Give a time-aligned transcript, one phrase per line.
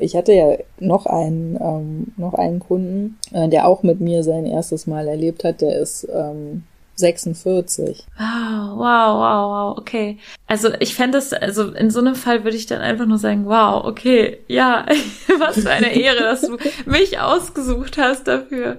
[0.00, 4.46] Ich hatte ja noch einen, ähm, noch einen Kunden, äh, der auch mit mir sein
[4.46, 5.60] erstes Mal erlebt hat.
[5.60, 6.64] Der ist ähm,
[7.00, 8.06] 46.
[8.16, 10.18] Wow, wow, wow, wow, okay.
[10.46, 13.46] Also ich fände es, also in so einem Fall würde ich dann einfach nur sagen,
[13.46, 14.86] wow, okay, ja,
[15.38, 16.56] was für eine Ehre, dass du
[16.86, 18.78] mich ausgesucht hast dafür.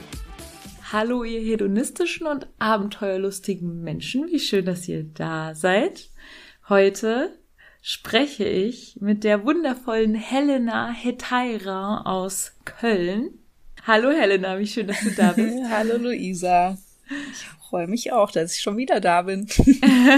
[0.93, 4.27] Hallo, ihr hedonistischen und abenteuerlustigen Menschen.
[4.29, 6.09] Wie schön, dass ihr da seid.
[6.67, 7.39] Heute
[7.81, 13.39] spreche ich mit der wundervollen Helena Hetaira aus Köln.
[13.87, 15.63] Hallo Helena, wie schön, dass du da bist.
[15.69, 16.77] Hallo Luisa.
[17.31, 19.47] Ich freue mich auch, dass ich schon wieder da bin.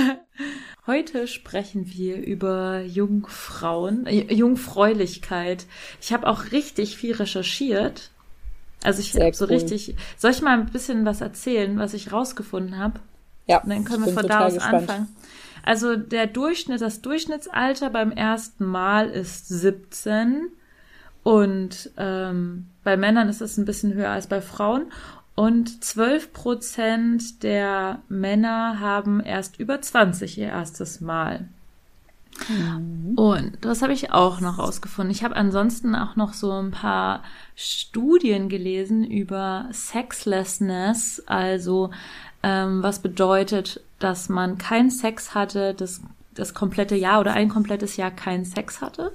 [0.88, 5.68] Heute sprechen wir über Jungfrauen, äh, Jungfräulichkeit.
[6.02, 8.10] Ich habe auch richtig viel recherchiert
[8.84, 9.96] also ich habe so richtig.
[10.18, 13.00] Soll ich mal ein bisschen was erzählen, was ich rausgefunden habe?
[13.48, 13.62] Ja.
[13.62, 14.90] Und dann können wir von da aus gespannt.
[14.90, 15.16] anfangen.
[15.64, 20.50] Also der Durchschnitt, das Durchschnittsalter beim ersten Mal ist 17
[21.24, 24.92] und ähm, bei Männern ist es ein bisschen höher als bei Frauen.
[25.36, 31.48] Und 12 Prozent der Männer haben erst über 20 ihr erstes Mal.
[32.50, 33.14] Mhm.
[33.16, 35.12] Und das habe ich auch noch rausgefunden.
[35.12, 37.24] Ich habe ansonsten auch noch so ein paar
[37.56, 41.92] Studien gelesen über Sexlessness, also
[42.42, 46.02] ähm, was bedeutet, dass man keinen Sex hatte, das,
[46.34, 49.14] das komplette Jahr oder ein komplettes Jahr keinen Sex hatte.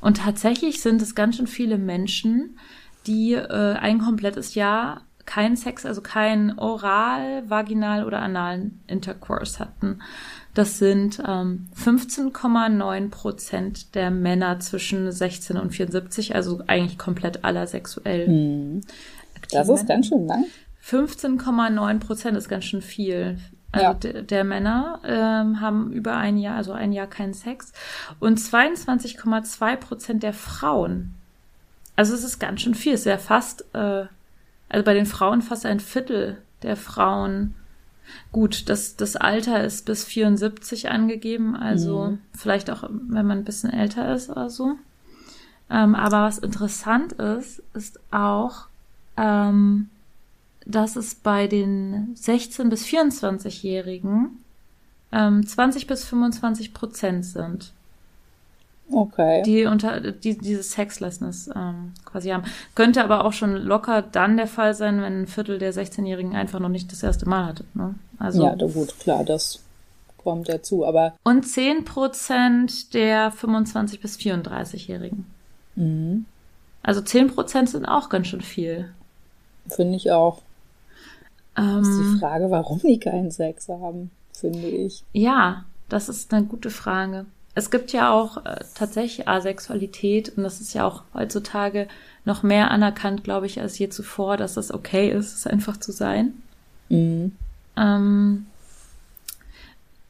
[0.00, 2.58] Und tatsächlich sind es ganz schön viele Menschen,
[3.06, 10.00] die äh, ein komplettes Jahr keinen Sex, also kein Oral, Vaginal oder analen Intercourse hatten.
[10.54, 17.66] Das sind ähm, 15,9 Prozent der Männer zwischen 16 und 74, also eigentlich komplett aller
[17.66, 18.26] sexuell.
[18.26, 18.80] Hm.
[19.50, 19.88] Das ist Männer.
[19.88, 20.44] ganz schön lang.
[20.84, 23.38] 15,9 Prozent ist ganz schön viel.
[23.70, 23.94] Also ja.
[23.94, 27.72] der, der Männer ähm, haben über ein Jahr, also ein Jahr keinen Sex.
[28.20, 31.14] Und 22,2 Prozent der Frauen.
[31.96, 32.92] Also es ist ganz schön viel.
[32.92, 34.04] Es ist ja fast, äh,
[34.68, 37.54] also bei den Frauen fast ein Viertel der Frauen
[38.30, 42.18] Gut, das, das Alter ist bis 74 angegeben, also mhm.
[42.34, 44.74] vielleicht auch, wenn man ein bisschen älter ist oder so.
[45.70, 48.66] Ähm, aber was interessant ist, ist auch,
[49.16, 49.88] ähm,
[50.66, 54.38] dass es bei den 16- bis 24-Jährigen
[55.10, 57.72] ähm, 20 bis 25 Prozent sind.
[58.90, 59.42] Okay.
[59.42, 62.44] Die unter die dieses Sexlessness ähm, quasi haben.
[62.74, 66.60] Könnte aber auch schon locker dann der Fall sein, wenn ein Viertel der 16-Jährigen einfach
[66.60, 67.64] noch nicht das erste Mal hatte.
[67.74, 67.94] Ne?
[68.18, 69.60] Also, ja, gut, klar, das
[70.18, 71.14] kommt dazu, aber.
[71.22, 75.26] Und 10 Prozent der 25- bis 34-Jährigen.
[75.76, 76.26] Mhm.
[76.82, 78.90] Also 10 Prozent sind auch ganz schön viel.
[79.68, 80.42] Finde ich auch.
[81.56, 85.04] Ähm, das ist die Frage, warum die keinen Sex haben, finde ich.
[85.12, 90.60] Ja, das ist eine gute Frage es gibt ja auch äh, tatsächlich Asexualität und das
[90.60, 91.86] ist ja auch heutzutage
[92.24, 95.92] noch mehr anerkannt, glaube ich, als je zuvor, dass das okay ist, es einfach zu
[95.92, 96.34] sein.
[96.88, 97.32] Mhm.
[97.76, 98.46] Ähm,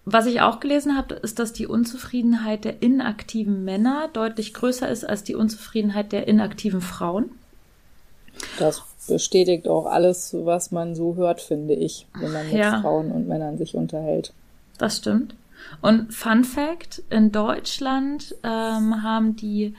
[0.05, 5.05] was ich auch gelesen habe, ist, dass die Unzufriedenheit der inaktiven Männer deutlich größer ist
[5.09, 7.31] als die Unzufriedenheit der inaktiven Frauen.
[8.59, 12.81] Das bestätigt auch alles, was man so hört, finde ich, wenn man mit ja.
[12.81, 14.33] Frauen und Männern sich unterhält.
[14.79, 15.35] Das stimmt.
[15.81, 19.75] Und Fun Fact, in Deutschland ähm, haben die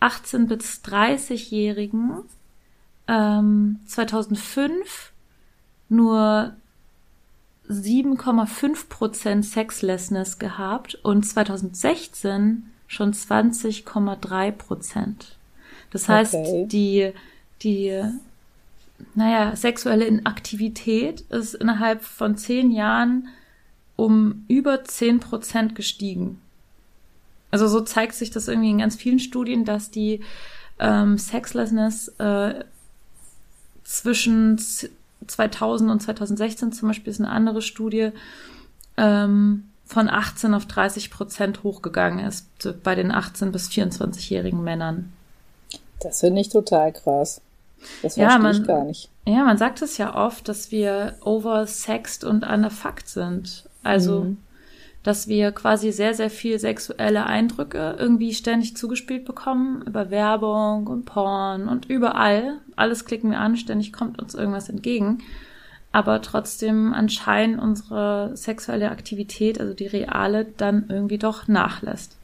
[0.00, 2.22] 18 bis 30-Jährigen
[3.08, 5.12] ähm, 2005
[5.88, 6.54] nur
[7.68, 15.36] 7,5 Prozent Sexlessness gehabt und 2016 schon 20,3 Prozent.
[15.90, 16.66] Das heißt, okay.
[16.66, 17.12] die,
[17.62, 18.02] die,
[19.14, 23.28] naja, sexuelle Inaktivität ist innerhalb von zehn Jahren
[24.02, 26.40] um über 10 Prozent gestiegen.
[27.52, 30.20] Also so zeigt sich das irgendwie in ganz vielen Studien, dass die
[30.80, 32.64] ähm, Sexlessness äh,
[33.84, 34.58] zwischen
[35.26, 38.10] 2000 und 2016 zum Beispiel ist eine andere Studie
[38.96, 42.46] ähm, von 18 auf 30 Prozent hochgegangen ist
[42.82, 45.12] bei den 18 bis 24-jährigen Männern.
[46.00, 47.40] Das finde ich total krass.
[48.02, 49.10] Das ja, man, ich gar nicht.
[49.26, 53.64] Ja, man sagt es ja oft, dass wir oversexed und underfucked sind.
[53.82, 54.36] Also, mhm.
[55.02, 61.04] dass wir quasi sehr, sehr viel sexuelle Eindrücke irgendwie ständig zugespielt bekommen über Werbung und
[61.04, 62.58] Porn und überall.
[62.76, 65.18] Alles klicken wir an, ständig kommt uns irgendwas entgegen.
[65.92, 72.16] Aber trotzdem anscheinend unsere sexuelle Aktivität, also die reale, dann irgendwie doch nachlässt.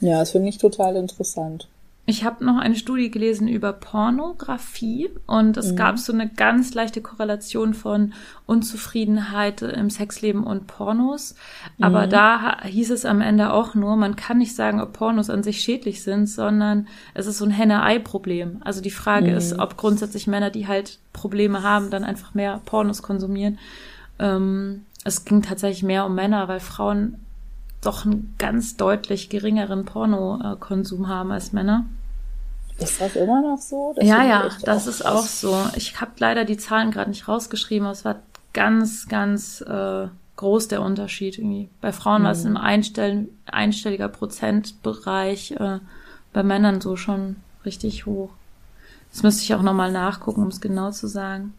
[0.00, 1.68] Ja, das finde ich total interessant.
[2.04, 5.76] Ich habe noch eine Studie gelesen über Pornografie und es mhm.
[5.76, 8.12] gab so eine ganz leichte Korrelation von
[8.44, 11.36] Unzufriedenheit im Sexleben und Pornos.
[11.80, 12.10] Aber mhm.
[12.10, 15.60] da hieß es am Ende auch nur, man kann nicht sagen, ob Pornos an sich
[15.60, 18.62] schädlich sind, sondern es ist so ein Henne-Ei-Problem.
[18.64, 19.36] Also die Frage mhm.
[19.36, 23.60] ist, ob grundsätzlich Männer, die halt Probleme haben, dann einfach mehr Pornos konsumieren.
[24.18, 27.21] Ähm, es ging tatsächlich mehr um Männer, weil Frauen
[27.82, 31.84] doch einen ganz deutlich geringeren Pornokonsum haben als Männer.
[32.78, 33.92] Ist das immer noch so?
[33.96, 35.56] Das ja, ja, das ist auch so.
[35.76, 38.16] Ich habe leider die Zahlen gerade nicht rausgeschrieben, aber es war
[38.52, 41.38] ganz, ganz äh, groß der Unterschied.
[41.38, 41.68] Irgendwie.
[41.80, 42.26] Bei Frauen mhm.
[42.26, 45.78] war es im Einstell einstelliger Prozentbereich, äh,
[46.32, 48.30] bei Männern so schon richtig hoch.
[49.12, 51.52] Das müsste ich auch nochmal nachgucken, um es genau zu sagen.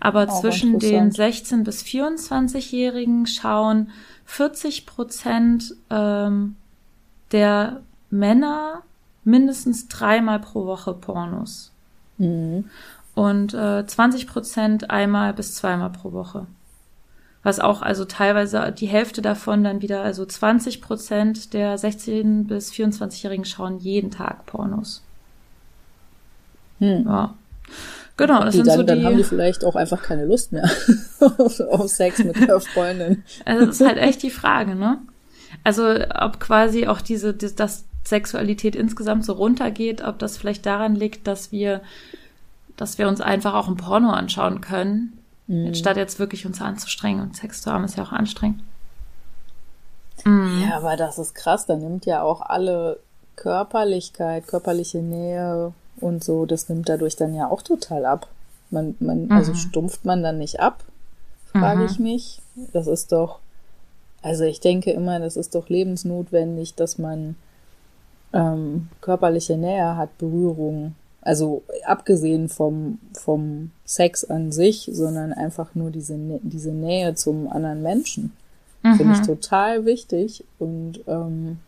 [0.00, 3.90] Aber auch zwischen den 16- bis 24-Jährigen schauen
[4.26, 6.56] 40 Prozent ähm,
[7.32, 8.82] der Männer
[9.24, 11.72] mindestens dreimal pro Woche Pornos.
[12.18, 12.64] Mhm.
[13.14, 16.46] Und äh, 20 Prozent einmal bis zweimal pro Woche.
[17.42, 22.72] Was auch also teilweise die Hälfte davon dann wieder, also 20 Prozent der 16- bis
[22.72, 25.02] 24-Jährigen schauen jeden Tag Pornos.
[26.78, 27.04] Hm.
[27.06, 27.34] Ja.
[28.18, 28.86] Genau, das die sind dann, so die...
[28.88, 30.68] Dann haben die vielleicht auch einfach keine Lust mehr
[31.20, 33.22] auf Sex mit der Freundin.
[33.44, 34.98] Also das ist halt echt die Frage, ne?
[35.64, 41.26] Also ob quasi auch diese, dass Sexualität insgesamt so runtergeht, ob das vielleicht daran liegt,
[41.26, 41.80] dass wir,
[42.76, 45.74] dass wir uns einfach auch ein Porno anschauen können, mhm.
[45.74, 48.62] statt jetzt wirklich uns anzustrengen und Sex zu haben, ist ja auch anstrengend.
[50.24, 50.64] Mhm.
[50.68, 52.98] Ja, aber das ist krass, da nimmt ja auch alle
[53.36, 58.28] Körperlichkeit, körperliche Nähe, und so, das nimmt dadurch dann ja auch total ab.
[58.70, 59.32] Man, man, mhm.
[59.32, 60.84] also stumpft man dann nicht ab,
[61.46, 61.86] frage mhm.
[61.86, 62.42] ich mich.
[62.72, 63.38] Das ist doch,
[64.22, 67.36] also ich denke immer, das ist doch lebensnotwendig, dass man
[68.32, 70.94] ähm, körperliche Nähe hat, Berührung.
[71.20, 77.82] Also abgesehen vom, vom Sex an sich, sondern einfach nur diese, diese Nähe zum anderen
[77.82, 78.32] Menschen.
[78.82, 78.94] Mhm.
[78.94, 80.44] Finde ich total wichtig.
[80.58, 81.58] Und ähm,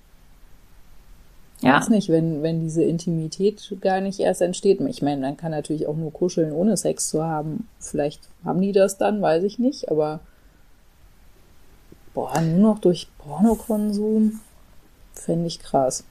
[1.61, 1.77] ja.
[1.77, 4.81] Weiß nicht, wenn, wenn diese Intimität gar nicht erst entsteht.
[4.81, 7.69] Ich meine, man kann natürlich auch nur kuscheln, ohne Sex zu haben.
[7.79, 10.21] Vielleicht haben die das dann, weiß ich nicht, aber
[12.15, 14.41] boah, nur noch durch Pornokonsum
[15.13, 16.05] fände ich krass.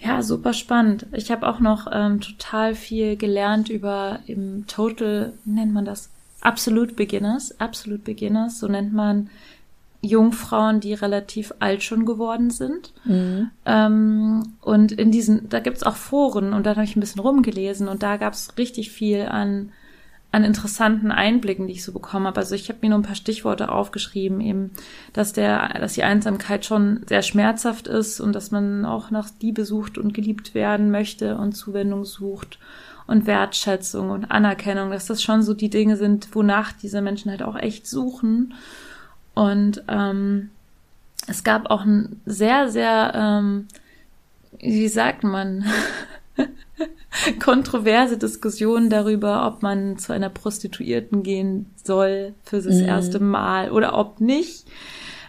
[0.00, 1.06] Ja, super spannend.
[1.12, 6.08] Ich habe auch noch ähm, total viel gelernt über im Total, nennt man das?
[6.40, 9.30] Absolute Beginners, Absolute Beginners, so nennt man
[10.02, 12.92] Jungfrauen, die relativ alt schon geworden sind.
[13.04, 13.50] Mhm.
[13.64, 17.86] Ähm, und in diesen, da gibt's auch Foren und da habe ich ein bisschen rumgelesen
[17.86, 19.70] und da gab's richtig viel an,
[20.32, 22.40] an interessanten Einblicken, die ich so bekommen habe.
[22.40, 24.72] Also ich habe mir nur ein paar Stichworte aufgeschrieben, eben,
[25.12, 29.64] dass der, dass die Einsamkeit schon sehr schmerzhaft ist und dass man auch nach Liebe
[29.64, 32.58] sucht und geliebt werden möchte und Zuwendung sucht
[33.06, 37.42] und Wertschätzung und Anerkennung, dass das schon so die Dinge sind, wonach diese Menschen halt
[37.44, 38.54] auch echt suchen.
[39.34, 40.50] Und ähm,
[41.26, 43.68] es gab auch ein sehr, sehr, ähm,
[44.58, 45.64] wie sagt man,
[47.38, 52.86] kontroverse Diskussionen darüber, ob man zu einer Prostituierten gehen soll für das mhm.
[52.86, 54.66] erste Mal oder ob nicht.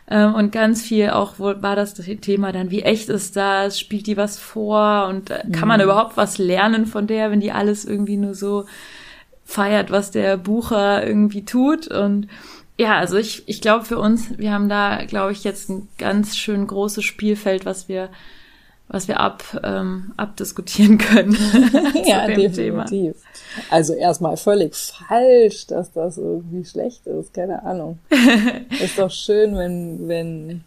[0.10, 3.79] Ähm, und ganz viel auch war das das Thema dann, wie echt ist das?
[3.79, 5.07] Spielt die was vor?
[5.07, 5.86] Und äh, kann man mhm.
[5.86, 8.65] überhaupt was lernen von der, wenn die alles irgendwie nur so
[9.45, 11.88] feiert, was der Bucher irgendwie tut?
[11.88, 12.27] Und
[12.77, 16.36] ja, also ich, ich glaube für uns, wir haben da, glaube ich, jetzt ein ganz
[16.36, 18.10] schön großes Spielfeld, was wir,
[18.88, 21.34] was wir ab, ähm, abdiskutieren können.
[22.06, 22.89] ja, definitiv.
[22.89, 23.13] Thema.
[23.70, 28.00] Also erstmal völlig falsch, dass das irgendwie schlecht ist, keine Ahnung.
[28.84, 30.63] ist doch schön, wenn, wenn,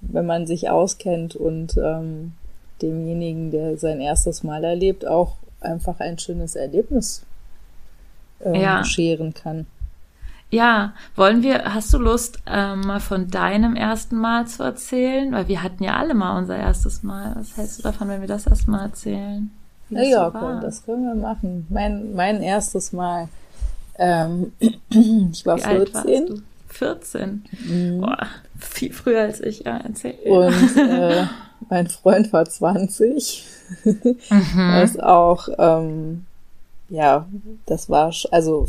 [0.00, 2.32] wenn man sich auskennt und ähm,
[2.80, 7.24] demjenigen, der sein erstes Mal erlebt, auch einfach ein schönes Erlebnis
[8.44, 8.84] ähm, ja.
[8.84, 9.66] scheren kann.
[10.50, 15.30] Ja, wollen wir, hast du Lust, ähm, mal von deinem ersten Mal zu erzählen?
[15.32, 17.32] Weil wir hatten ja alle mal unser erstes Mal.
[17.36, 19.50] Was hältst du davon, wenn wir das erstmal erzählen?
[19.90, 21.66] Ja, ja, cool, das können wir machen.
[21.68, 23.28] Mein, mein erstes Mal.
[23.98, 25.70] Ähm, ich war Wie 14.
[25.70, 26.42] Alt warst du?
[26.68, 27.44] 14?
[27.66, 28.00] Mhm.
[28.00, 28.26] Boah,
[28.58, 30.14] viel früher als ich, ja, erzähl.
[30.24, 31.26] Und äh,
[31.68, 33.44] mein Freund war 20.
[33.84, 34.16] mhm.
[34.30, 36.24] Was auch ähm,
[36.88, 37.28] ja,
[37.66, 38.66] das war, also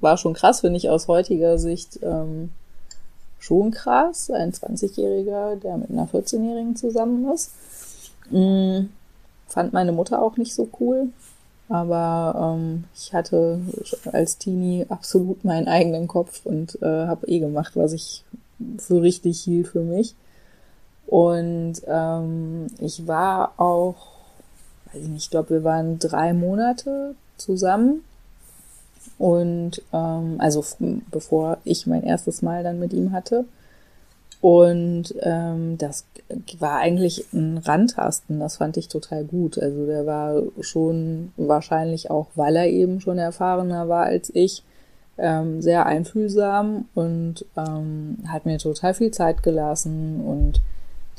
[0.00, 2.50] war schon krass, finde ich aus heutiger Sicht ähm,
[3.38, 4.30] schon krass.
[4.30, 7.50] Ein 20-Jähriger, der mit einer 14-Jährigen zusammen ist.
[8.30, 8.90] Mhm.
[9.46, 11.08] Fand meine Mutter auch nicht so cool.
[11.68, 13.60] Aber ähm, ich hatte
[14.12, 18.24] als Teenie absolut meinen eigenen Kopf und äh, habe eh gemacht, was ich
[18.78, 20.14] für richtig hielt für mich.
[21.06, 23.96] Und ähm, ich war auch,
[24.86, 28.04] weiß ich nicht, ich glaube, wir waren drei Monate zusammen.
[29.18, 30.64] Und ähm, also
[31.10, 33.44] bevor ich mein erstes Mal dann mit ihm hatte.
[34.40, 36.04] Und ähm, das
[36.60, 39.58] war eigentlich ein Randtasten, das fand ich total gut.
[39.58, 44.62] Also der war schon wahrscheinlich auch, weil er eben schon erfahrener war als ich,
[45.16, 50.60] ähm, sehr einfühlsam und ähm, hat mir total viel Zeit gelassen und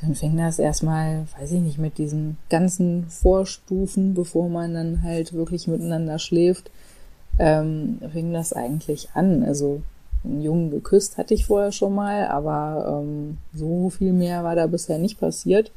[0.01, 5.33] dann fing das erstmal, weiß ich nicht, mit diesen ganzen Vorstufen, bevor man dann halt
[5.33, 6.71] wirklich miteinander schläft,
[7.37, 9.43] ähm, fing das eigentlich an.
[9.43, 9.81] Also
[10.23, 14.67] einen Jungen geküsst hatte ich vorher schon mal, aber ähm, so viel mehr war da
[14.67, 15.71] bisher nicht passiert.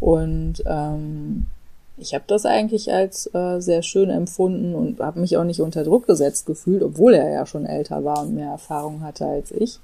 [0.00, 1.46] Und ähm,
[1.96, 5.84] ich habe das eigentlich als äh, sehr schön empfunden und habe mich auch nicht unter
[5.84, 9.80] Druck gesetzt gefühlt, obwohl er ja schon älter war und mehr Erfahrung hatte als ich.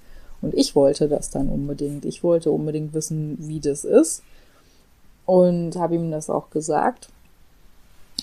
[0.47, 2.05] Und ich wollte das dann unbedingt.
[2.05, 4.23] Ich wollte unbedingt wissen, wie das ist.
[5.25, 7.09] Und habe ihm das auch gesagt.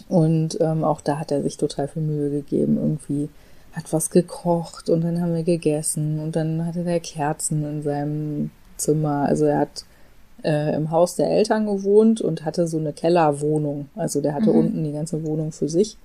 [0.07, 2.77] Und ähm, auch da hat er sich total viel Mühe gegeben.
[2.77, 3.27] Irgendwie
[3.73, 8.51] hat was gekocht und dann haben wir gegessen und dann hatte er Kerzen in seinem
[8.77, 9.25] Zimmer.
[9.27, 9.83] Also er hat
[10.45, 13.89] äh, im Haus der Eltern gewohnt und hatte so eine Kellerwohnung.
[13.95, 14.59] Also der hatte mhm.
[14.59, 15.97] unten die ganze Wohnung für sich.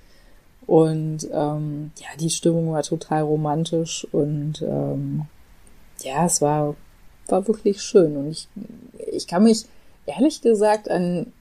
[0.67, 5.23] Und ähm, ja, die Stimmung war total romantisch und ähm,
[6.03, 6.75] ja, es war,
[7.27, 8.15] war wirklich schön.
[8.17, 8.47] Und ich,
[9.11, 9.65] ich kann mich
[10.05, 11.31] ehrlich gesagt an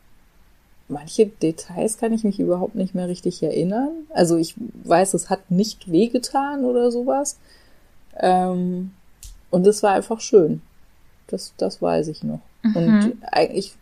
[0.89, 3.91] manche Details kann ich mich überhaupt nicht mehr richtig erinnern.
[4.11, 7.39] Also ich weiß, es hat nicht wehgetan oder sowas.
[8.19, 8.93] Ähm,
[9.51, 10.63] und es war einfach schön.
[11.29, 12.41] Das, das weiß ich noch.
[12.63, 12.77] Mhm.
[12.77, 13.75] Und eigentlich,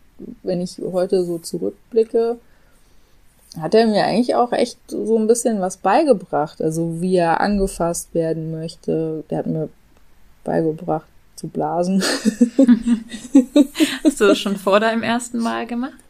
[0.43, 2.37] wenn ich heute so zurückblicke,
[3.59, 6.61] hat er mir eigentlich auch echt so ein bisschen was beigebracht.
[6.61, 9.23] Also wie er angefasst werden möchte.
[9.29, 9.69] Der hat mir
[10.47, 12.01] beigebracht zu blasen.
[14.03, 15.93] Hast du das schon vor deinem ersten Mal gemacht?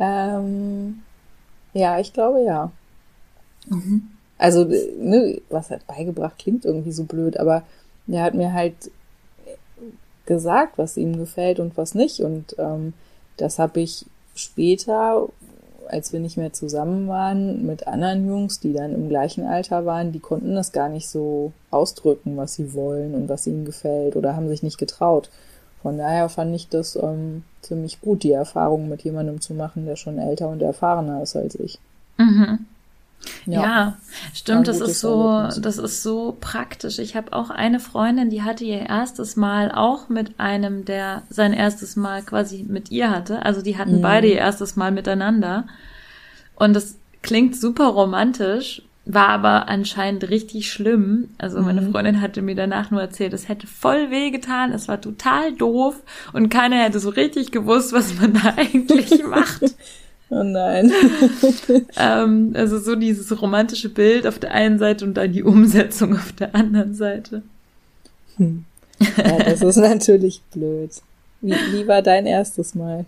[0.00, 1.02] Ähm,
[1.72, 2.70] ja, ich glaube ja.
[3.68, 4.10] Mhm.
[4.36, 7.64] Also, ne, was hat beigebracht, klingt irgendwie so blöd, aber
[8.06, 8.76] der hat mir halt
[10.24, 12.20] gesagt, was ihm gefällt und was nicht.
[12.20, 12.92] Und ähm,
[13.38, 14.06] das habe ich
[14.36, 15.26] später,
[15.90, 20.12] als wir nicht mehr zusammen waren, mit anderen Jungs, die dann im gleichen Alter waren,
[20.12, 24.36] die konnten das gar nicht so ausdrücken, was sie wollen und was ihnen gefällt oder
[24.36, 25.30] haben sich nicht getraut.
[25.82, 29.96] Von daher fand ich das ähm, ziemlich gut, die Erfahrung mit jemandem zu machen, der
[29.96, 31.78] schon älter und erfahrener ist als ich.
[32.18, 32.66] Mhm.
[33.46, 33.98] Ja, ja,
[34.34, 35.60] stimmt, das ist so, Erlebnis.
[35.60, 36.98] das ist so praktisch.
[36.98, 41.52] Ich habe auch eine Freundin, die hatte ihr erstes Mal auch mit einem, der sein
[41.52, 43.44] erstes Mal quasi mit ihr hatte.
[43.44, 44.02] Also die hatten mhm.
[44.02, 45.66] beide ihr erstes Mal miteinander.
[46.54, 51.30] Und das klingt super romantisch, war aber anscheinend richtig schlimm.
[51.38, 51.92] Also meine mhm.
[51.92, 56.02] Freundin hatte mir danach nur erzählt, es hätte voll weh getan, es war total doof
[56.34, 59.74] und keiner hätte so richtig gewusst, was man da eigentlich macht.
[60.30, 60.92] Oh nein.
[61.96, 66.32] ähm, also so dieses romantische Bild auf der einen Seite und dann die Umsetzung auf
[66.32, 67.42] der anderen Seite.
[68.36, 68.64] Hm.
[69.16, 70.90] Ja, das ist natürlich blöd.
[71.40, 73.06] Wie, wie war dein erstes Mal?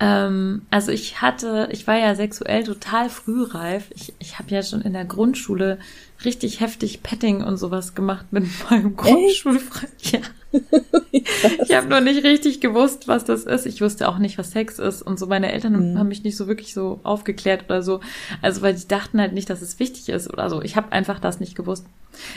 [0.00, 3.84] Ähm, also ich hatte, ich war ja sexuell total frühreif.
[3.94, 5.78] Ich, ich habe ja schon in der Grundschule
[6.24, 9.92] richtig heftig Petting und sowas gemacht mit meinem Grundschulfreund.
[10.12, 10.20] Ja.
[11.12, 13.66] ich habe noch nicht richtig gewusst, was das ist.
[13.66, 15.26] Ich wusste auch nicht, was Sex ist und so.
[15.26, 15.98] Meine Eltern mhm.
[15.98, 18.00] haben mich nicht so wirklich so aufgeklärt oder so.
[18.40, 20.62] Also weil die dachten halt nicht, dass es wichtig ist oder so.
[20.62, 21.86] Ich habe einfach das nicht gewusst.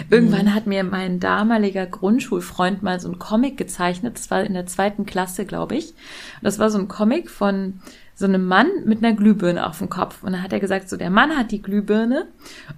[0.10, 0.54] Irgendwann mhm.
[0.54, 4.16] hat mir mein damaliger Grundschulfreund mal so ein Comic gezeichnet.
[4.16, 5.94] Das war in der zweiten Klasse, glaube ich.
[6.42, 7.82] das war so ein Comic von
[8.16, 10.24] so einem Mann mit einer Glühbirne auf dem Kopf.
[10.24, 12.28] Und dann hat er gesagt, so der Mann hat die Glühbirne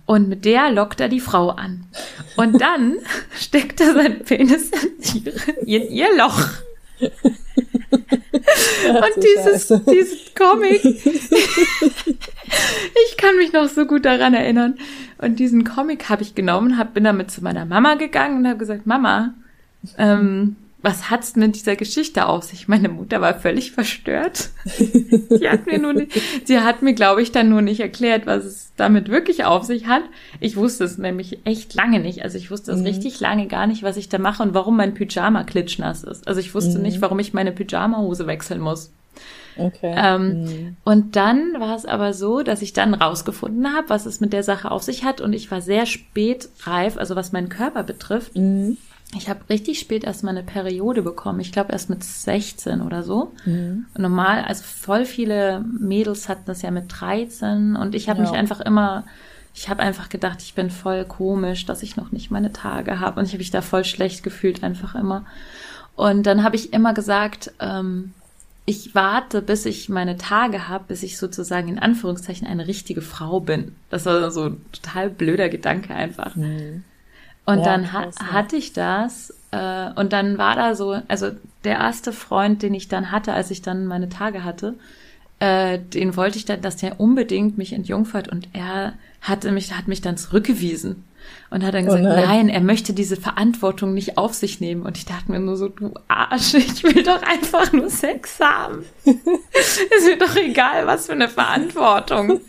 [0.06, 1.84] und mit der lockt er die Frau an.
[2.36, 2.96] Und dann
[3.39, 4.72] steckt er seinen Penis
[5.13, 5.27] in,
[5.65, 6.41] in ihr Loch.
[7.00, 7.12] und
[9.17, 11.29] dieses, dieses Comic, ich
[13.17, 14.79] kann mich noch so gut daran erinnern.
[15.20, 18.58] Und diesen Comic habe ich genommen, hab, bin damit zu meiner Mama gegangen und habe
[18.58, 19.36] gesagt, Mama,
[20.00, 22.67] ähm, was hat's mit dieser Geschichte auf sich?
[22.67, 24.50] Meine Mutter war völlig verstört.
[24.65, 28.46] sie hat mir nur, nicht, sie hat mir, glaube ich, dann nur nicht erklärt, was
[28.46, 30.03] es damit wirklich auf sich hat.
[30.39, 32.24] Ich wusste es nämlich echt lange nicht.
[32.24, 32.86] Also ich wusste es mhm.
[32.86, 36.27] richtig lange gar nicht, was ich da mache und warum mein Pyjama klitschnass ist.
[36.27, 36.84] Also ich wusste mhm.
[36.84, 38.91] nicht, warum ich meine Pyjamahose wechseln muss.
[39.57, 39.96] Okay.
[39.98, 40.77] Ähm, mhm.
[40.84, 44.43] Und dann war es aber so, dass ich dann rausgefunden habe, was es mit der
[44.43, 45.22] Sache auf sich hat.
[45.22, 48.36] Und ich war sehr spät reif, also was meinen Körper betrifft.
[48.36, 48.77] Mhm.
[49.16, 51.40] Ich habe richtig spät erst mal eine Periode bekommen.
[51.40, 53.32] Ich glaube erst mit 16 oder so.
[53.46, 53.86] Mhm.
[53.98, 58.30] Normal, also voll viele Mädels hatten das ja mit 13 und ich habe ja.
[58.30, 59.06] mich einfach immer,
[59.56, 63.20] ich habe einfach gedacht, ich bin voll komisch, dass ich noch nicht meine Tage habe
[63.20, 65.26] und ich habe mich da voll schlecht gefühlt einfach immer.
[65.96, 68.14] Und dann habe ich immer gesagt, ähm,
[68.66, 73.40] ich warte, bis ich meine Tage habe, bis ich sozusagen in Anführungszeichen eine richtige Frau
[73.40, 73.74] bin.
[73.90, 76.36] Das war so ein total blöder Gedanke einfach.
[76.36, 76.84] Mhm.
[77.48, 81.32] Und ja, dann ha hatte ich das äh, und dann war da so, also
[81.63, 84.75] der erste Freund, den ich dann hatte, als ich dann meine Tage hatte,
[85.39, 89.88] äh, den wollte ich dann, dass der unbedingt mich entjungfert und er hatte mich, hat
[89.88, 91.06] mich dann zurückgewiesen
[91.50, 92.25] und hat dann oh gesagt, oh nein.
[92.25, 92.50] nein.
[92.50, 94.84] er möchte diese Verantwortung nicht auf sich nehmen.
[94.84, 98.84] Und ich dachte mir nur so, du Arsch, ich will doch einfach nur Sex haben.
[99.06, 102.42] ist mir doch egal, was für eine Verantwortung.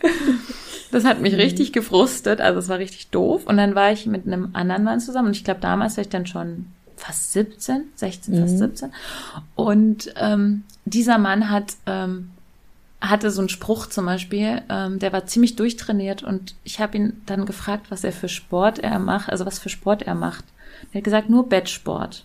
[0.90, 1.40] Das hat mich mhm.
[1.40, 3.46] richtig gefrustet, also es war richtig doof.
[3.46, 6.08] Und dann war ich mit einem anderen Mann zusammen und ich glaube, damals war ich
[6.08, 6.66] dann schon
[6.96, 8.40] fast 17, 16, mhm.
[8.40, 8.92] fast 17.
[9.54, 12.30] Und ähm, dieser Mann hat ähm,
[13.00, 17.22] hatte so einen Spruch zum Beispiel, ähm, der war ziemlich durchtrainiert und ich habe ihn
[17.26, 20.44] dann gefragt, was er für Sport er macht, also was für Sport er macht.
[20.92, 22.24] Er hat gesagt, nur Bettsport.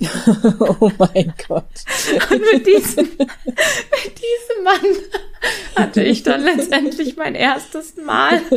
[0.58, 1.64] oh mein Gott.
[2.30, 4.80] Und mit diesem, mit diesem Mann
[5.76, 8.40] hatte ich dann letztendlich mein erstes Mal.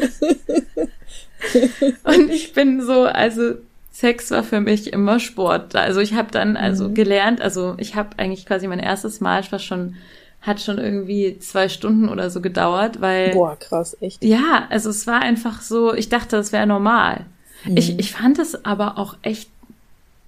[2.03, 3.55] Und ich bin so, also
[3.91, 5.75] Sex war für mich immer Sport.
[5.75, 6.93] Also ich habe dann also mhm.
[6.93, 9.95] gelernt, also ich habe eigentlich quasi mein erstes Mal, ich war schon
[10.41, 13.31] hat schon irgendwie zwei Stunden oder so gedauert, weil.
[13.31, 14.23] Boah, krass, echt.
[14.23, 17.25] Ja, also es war einfach so, ich dachte, das wäre normal.
[17.65, 17.77] Mhm.
[17.77, 19.49] Ich, ich fand es aber auch echt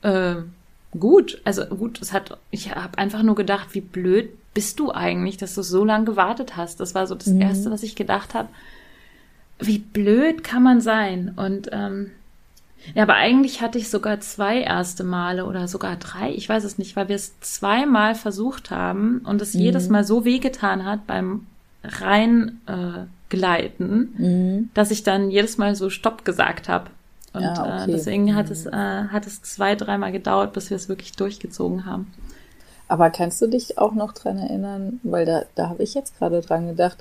[0.01, 0.36] äh,
[1.00, 1.39] gut.
[1.46, 5.56] Also gut, es hat, ich habe einfach nur gedacht, wie blöd bist du eigentlich, dass
[5.56, 6.82] du so lange gewartet hast.
[6.82, 7.39] Das war so das mhm.
[7.39, 8.50] Erste, was ich gedacht habe.
[9.58, 11.32] Wie blöd kann man sein?
[11.38, 12.12] Und ähm,
[12.94, 16.78] ja, aber eigentlich hatte ich sogar zwei erste Male oder sogar drei, ich weiß es
[16.78, 19.62] nicht, weil wir es zweimal versucht haben und es mhm.
[19.62, 21.45] jedes Mal so wehgetan hat beim
[21.82, 24.69] rein äh, gleiten, mhm.
[24.74, 26.89] dass ich dann jedes Mal so Stopp gesagt habe.
[27.32, 27.91] Und ja, äh, okay.
[27.91, 28.74] äh, deswegen hat es, mhm.
[28.74, 32.12] äh, hat es zwei, dreimal gedauert, bis wir es wirklich durchgezogen haben.
[32.89, 36.41] Aber kannst du dich auch noch dran erinnern, weil da, da habe ich jetzt gerade
[36.41, 36.97] dran gedacht,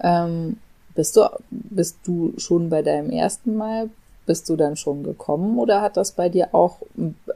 [0.00, 0.56] ähm,
[0.94, 3.90] bist du, bist du schon bei deinem ersten Mal,
[4.24, 6.78] bist du dann schon gekommen oder hat das bei dir auch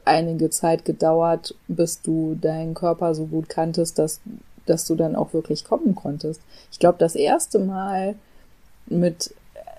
[0.04, 4.20] einige Zeit gedauert, bis du deinen Körper so gut kanntest, dass,
[4.66, 6.40] dass du dann auch wirklich kommen konntest?
[6.72, 8.14] Ich glaube, das erste Mal
[8.86, 9.34] mit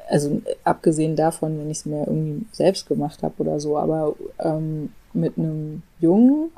[0.09, 4.91] also abgesehen davon, wenn ich es mir irgendwie selbst gemacht habe oder so, aber ähm,
[5.13, 6.51] mit einem Jungen,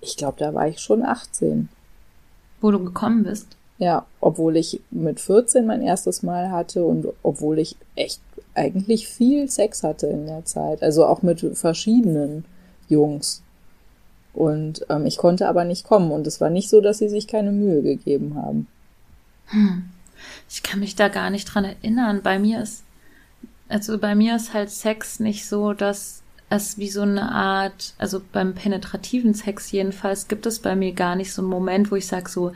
[0.00, 1.68] ich glaube, da war ich schon 18.
[2.60, 3.46] Wo du gekommen bist?
[3.78, 8.20] Ja, obwohl ich mit 14 mein erstes Mal hatte und obwohl ich echt
[8.54, 12.44] eigentlich viel Sex hatte in der Zeit, also auch mit verschiedenen
[12.88, 13.42] Jungs.
[14.34, 17.28] Und ähm, ich konnte aber nicht kommen und es war nicht so, dass sie sich
[17.28, 18.66] keine Mühe gegeben haben.
[19.46, 19.84] Hm.
[20.50, 22.20] Ich kann mich da gar nicht dran erinnern.
[22.22, 22.82] Bei mir ist,
[23.68, 28.20] also bei mir ist halt Sex nicht so, dass es wie so eine Art, also
[28.32, 32.06] beim penetrativen Sex jedenfalls gibt es bei mir gar nicht so einen Moment, wo ich
[32.06, 32.52] sage so,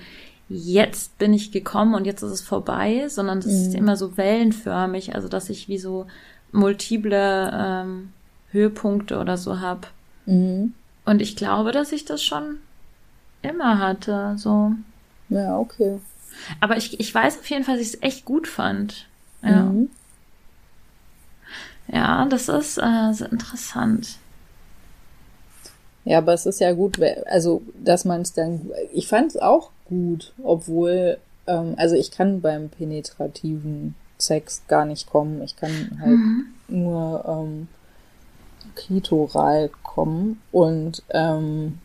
[0.48, 3.52] jetzt bin ich gekommen und jetzt ist es vorbei, sondern es mhm.
[3.52, 6.06] ist immer so wellenförmig, also dass ich wie so
[6.52, 8.12] multiple ähm,
[8.50, 9.88] Höhepunkte oder so habe.
[10.26, 10.74] Mhm.
[11.04, 12.58] Und ich glaube, dass ich das schon
[13.42, 14.72] immer hatte, so.
[15.28, 15.98] Ja, okay.
[16.60, 19.06] Aber ich, ich weiß auf jeden Fall, dass ich es echt gut fand.
[19.42, 19.64] Ja.
[19.64, 19.90] Mhm.
[21.92, 24.18] Ja, das ist äh, interessant.
[26.04, 28.70] Ja, aber es ist ja gut, also dass man es dann.
[28.92, 35.08] Ich fand es auch gut, obwohl, ähm, also ich kann beim penetrativen Sex gar nicht
[35.08, 35.42] kommen.
[35.42, 36.46] Ich kann halt mhm.
[36.68, 37.68] nur ähm,
[38.74, 41.78] klitoral kommen und ähm,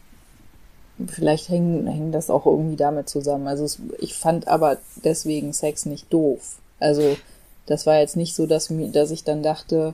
[1.06, 3.48] Vielleicht hängt das auch irgendwie damit zusammen.
[3.48, 6.58] Also es, ich fand aber deswegen Sex nicht doof.
[6.80, 7.18] Also
[7.68, 9.94] das war jetzt nicht so, dass, mir, dass ich dann dachte,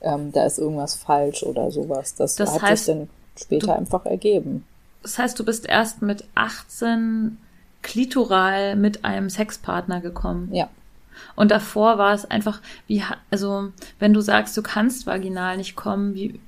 [0.00, 2.14] ähm, da ist irgendwas falsch oder sowas.
[2.14, 4.64] Das, das hat heißt, sich dann später du, einfach ergeben.
[5.02, 7.38] Das heißt, du bist erst mit 18
[7.82, 10.52] klitoral mit einem Sexpartner gekommen.
[10.52, 10.68] Ja.
[11.36, 16.14] Und davor war es einfach, wie, also, wenn du sagst, du kannst vaginal nicht kommen,
[16.14, 16.40] wie,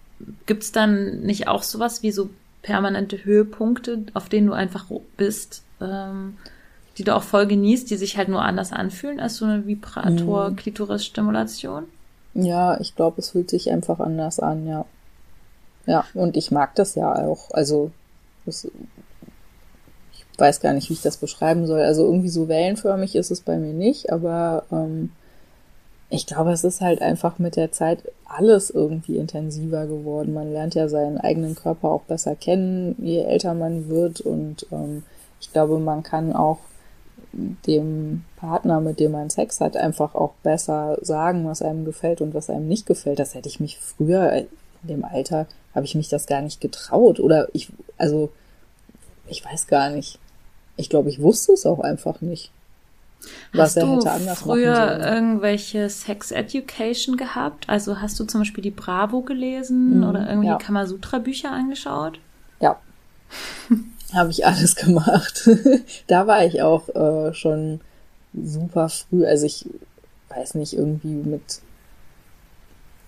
[0.47, 2.31] gibt's dann nicht auch sowas wie so
[2.63, 6.39] permanente Höhepunkte, auf denen du einfach bist, ähm,
[6.99, 11.85] die du auch voll genießt, die sich halt nur anders anfühlen als so eine Vibrator-Klitoris-Stimulation?
[12.35, 14.85] Ja, ich glaube, es fühlt sich einfach anders an, ja.
[15.87, 17.51] Ja, und ich mag das ja auch.
[17.51, 17.91] Also,
[18.47, 18.69] das,
[20.13, 21.81] ich weiß gar nicht, wie ich das beschreiben soll.
[21.81, 25.11] Also irgendwie so wellenförmig ist es bei mir nicht, aber ähm,
[26.09, 30.35] ich glaube, es ist halt einfach mit der Zeit alles irgendwie intensiver geworden.
[30.35, 34.21] Man lernt ja seinen eigenen Körper auch besser kennen, je älter man wird.
[34.21, 35.05] Und ähm,
[35.41, 36.59] ich glaube, man kann auch
[37.33, 42.35] dem Partner, mit dem man Sex hat, einfach auch besser sagen, was einem gefällt und
[42.35, 43.19] was einem nicht gefällt.
[43.19, 44.49] Das hätte ich mich früher, in
[44.83, 47.21] dem Alter, habe ich mich das gar nicht getraut.
[47.21, 47.69] Oder ich,
[47.99, 48.31] also,
[49.27, 50.19] ich weiß gar nicht.
[50.77, 52.51] Ich glaube, ich wusste es auch einfach nicht.
[53.53, 55.15] Was hast er hätte anders früher machen sollen.
[55.15, 57.69] irgendwelche Sex Education gehabt?
[57.69, 60.57] Also hast du zum Beispiel die Bravo gelesen mhm, oder irgendwie ja.
[60.57, 62.19] Kamasutra Bücher angeschaut?
[62.61, 62.81] Ja.
[64.15, 65.49] habe ich alles gemacht.
[66.07, 67.81] da war ich auch äh, schon
[68.35, 69.25] super früh.
[69.25, 69.67] Also ich
[70.31, 71.61] weiß nicht, irgendwie mit,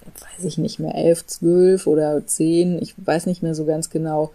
[0.05, 4.33] weiß ich nicht mehr, elf, zwölf oder zehn, ich weiß nicht mehr so ganz genau,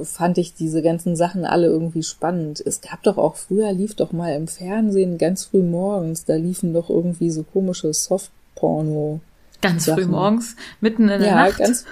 [0.00, 2.62] fand ich diese ganzen Sachen alle irgendwie spannend.
[2.64, 6.72] Es gab doch auch früher, lief doch mal im Fernsehen ganz früh morgens, da liefen
[6.72, 9.20] doch irgendwie so komische Softporno.
[9.60, 10.02] Ganz Sachen.
[10.02, 11.58] früh morgens, mitten in der ja, Nacht.
[11.58, 11.84] Ganz,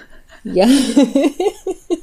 [0.43, 0.67] ja.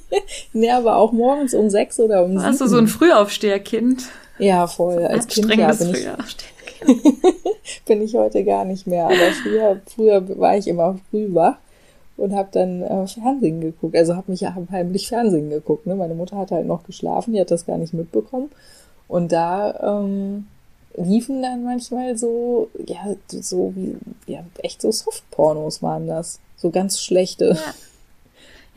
[0.53, 2.43] nee, aber auch morgens um sechs oder um sieben.
[2.43, 4.05] Hast du so ein Frühaufsteherkind?
[4.39, 5.05] Ja, voll.
[5.05, 6.07] Als Kind ja, bin ich,
[7.87, 9.07] bin ich heute gar nicht mehr.
[9.07, 11.57] Aber früher, früher war ich immer früh wach
[12.17, 13.97] und habe dann äh, Fernsehen geguckt.
[13.97, 15.87] Also habe mich ja heimlich Fernsehen geguckt.
[15.87, 15.95] Ne?
[15.95, 18.51] Meine Mutter hat halt noch geschlafen, die hat das gar nicht mitbekommen.
[19.07, 20.47] Und da ähm,
[20.97, 26.41] liefen dann manchmal so, ja, so wie, ja, echt so Softpornos waren das.
[26.57, 27.55] So ganz schlechte.
[27.55, 27.75] Ja.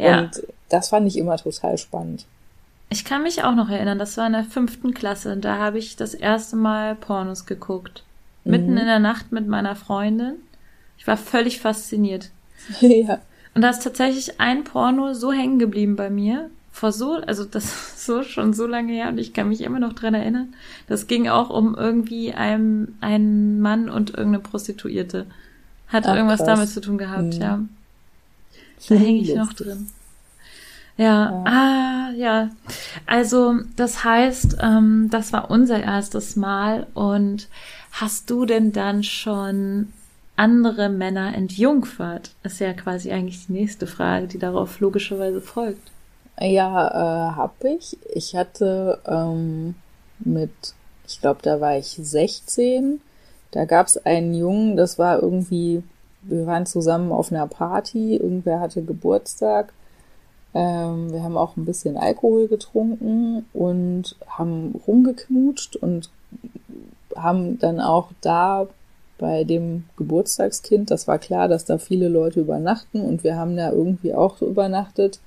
[0.01, 0.21] Ja.
[0.21, 2.25] Und das fand ich immer total spannend.
[2.89, 5.37] Ich kann mich auch noch erinnern, das war in der fünften Klasse.
[5.37, 8.03] Da habe ich das erste Mal Pornos geguckt.
[8.43, 8.51] Mhm.
[8.51, 10.35] Mitten in der Nacht mit meiner Freundin.
[10.97, 12.29] Ich war völlig fasziniert.
[12.81, 13.19] ja.
[13.53, 16.49] Und da ist tatsächlich ein Porno so hängen geblieben bei mir.
[16.73, 19.79] Vor so, also das ist so schon so lange her und ich kann mich immer
[19.79, 20.53] noch dran erinnern.
[20.87, 25.27] Das ging auch um irgendwie einen, einen Mann und irgendeine Prostituierte.
[25.87, 26.47] Hat Ach, irgendwas krass.
[26.47, 27.41] damit zu tun gehabt, mhm.
[27.41, 27.59] ja.
[28.89, 29.89] Da hänge ich noch drin.
[30.97, 32.49] Ja, ja, ah, ja.
[33.05, 36.87] Also, das heißt, ähm, das war unser erstes Mal.
[36.93, 37.47] Und
[37.91, 39.93] hast du denn dann schon
[40.35, 42.31] andere Männer entjungfert?
[42.43, 45.91] Ist ja quasi eigentlich die nächste Frage, die darauf logischerweise folgt.
[46.39, 47.97] Ja, äh, hab ich.
[48.13, 49.75] Ich hatte ähm,
[50.19, 50.51] mit,
[51.07, 53.01] ich glaube, da war ich 16.
[53.51, 55.83] Da gab es einen Jungen, das war irgendwie
[56.23, 59.73] wir waren zusammen auf einer Party, irgendwer hatte Geburtstag.
[60.53, 66.09] Ähm, wir haben auch ein bisschen Alkohol getrunken und haben rumgeknutscht und
[67.15, 68.67] haben dann auch da
[69.17, 73.71] bei dem Geburtstagskind, das war klar, dass da viele Leute übernachten und wir haben da
[73.71, 75.19] irgendwie auch übernachtet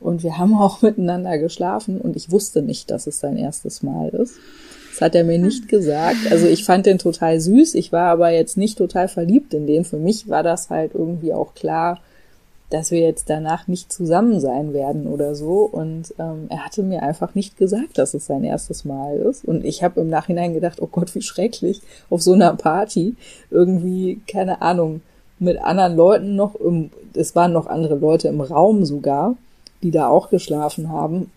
[0.00, 4.08] und wir haben auch miteinander geschlafen und ich wusste nicht, dass es sein erstes Mal
[4.08, 4.36] ist.
[5.00, 6.30] Hat er mir nicht gesagt.
[6.30, 7.74] Also ich fand den total süß.
[7.74, 9.84] Ich war aber jetzt nicht total verliebt in den.
[9.84, 12.00] Für mich war das halt irgendwie auch klar,
[12.70, 15.62] dass wir jetzt danach nicht zusammen sein werden oder so.
[15.62, 19.44] Und ähm, er hatte mir einfach nicht gesagt, dass es sein erstes Mal ist.
[19.44, 23.16] Und ich habe im Nachhinein gedacht, oh Gott, wie schrecklich, auf so einer Party
[23.50, 25.02] irgendwie, keine Ahnung,
[25.40, 29.36] mit anderen Leuten noch im, es waren noch andere Leute im Raum sogar,
[29.82, 31.32] die da auch geschlafen haben.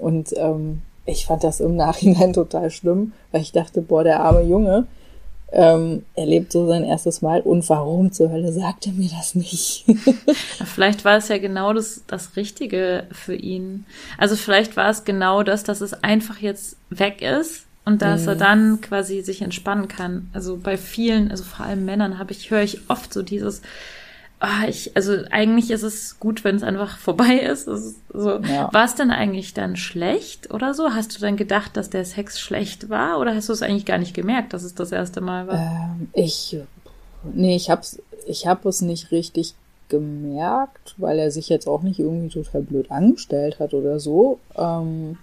[0.00, 4.42] Und ähm, ich fand das im Nachhinein total schlimm, weil ich dachte, boah, der arme
[4.42, 4.86] Junge,
[5.50, 9.34] ähm, er lebt so sein erstes Mal und warum zur Hölle sagt er mir das
[9.34, 9.86] nicht?
[10.64, 13.86] vielleicht war es ja genau das, das Richtige für ihn.
[14.18, 18.28] Also vielleicht war es genau das, dass es einfach jetzt weg ist und dass mhm.
[18.28, 20.28] er dann quasi sich entspannen kann.
[20.34, 23.62] Also bei vielen, also vor allem Männern habe ich, höre ich oft so dieses,
[24.40, 27.68] ah, ich, also eigentlich ist es gut, wenn es einfach vorbei ist.
[27.68, 28.38] ist so.
[28.38, 28.72] Ja.
[28.72, 30.90] War es denn eigentlich dann schlecht oder so?
[30.90, 33.98] Hast du dann gedacht, dass der Sex schlecht war oder hast du es eigentlich gar
[33.98, 35.56] nicht gemerkt, dass es das erste Mal war?
[35.56, 36.56] Ähm, ich,
[37.24, 39.54] nee, ich hab's, ich hab es nicht richtig
[39.88, 44.38] gemerkt, weil er sich jetzt auch nicht irgendwie total blöd angestellt hat oder so.
[44.56, 45.16] Ähm,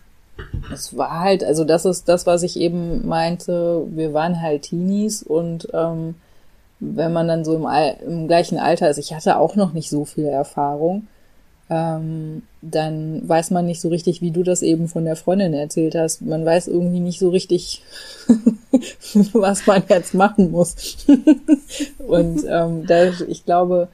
[0.73, 3.85] es war halt, also das ist das, was ich eben meinte.
[3.89, 6.15] Wir waren halt Teenies und ähm,
[6.93, 7.67] wenn man dann so im,
[8.05, 11.07] im, gleichen Alter ist, ich hatte auch noch nicht so viel Erfahrung,
[11.69, 15.95] ähm, dann weiß man nicht so richtig, wie du das eben von der Freundin erzählt
[15.95, 16.21] hast.
[16.21, 17.81] Man weiß irgendwie nicht so richtig,
[19.33, 20.75] was man jetzt machen muss.
[22.07, 23.87] Und ähm, da, ich glaube,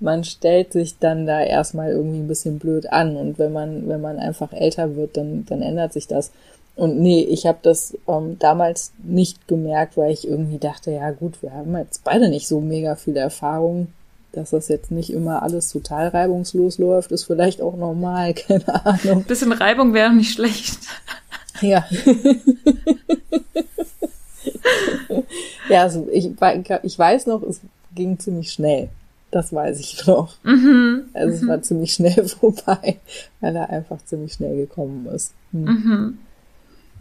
[0.00, 3.16] man stellt sich dann da erstmal irgendwie ein bisschen blöd an.
[3.16, 6.30] Und wenn man, wenn man einfach älter wird, dann, dann ändert sich das.
[6.78, 11.42] Und nee, ich habe das ähm, damals nicht gemerkt, weil ich irgendwie dachte, ja gut,
[11.42, 13.88] wir haben jetzt beide nicht so mega viel Erfahrung,
[14.30, 19.24] dass das jetzt nicht immer alles total reibungslos läuft, ist vielleicht auch normal, keine Ahnung.
[19.24, 20.78] Bisschen Reibung wäre nicht schlecht.
[21.60, 21.84] Ja.
[25.68, 26.30] ja, also ich,
[26.84, 27.60] ich weiß noch, es
[27.96, 28.88] ging ziemlich schnell.
[29.32, 30.36] Das weiß ich noch.
[30.44, 31.06] Mhm.
[31.12, 32.98] Also es war ziemlich schnell vorbei,
[33.40, 35.32] weil er einfach ziemlich schnell gekommen ist.
[35.50, 35.64] Hm.
[35.64, 36.18] Mhm.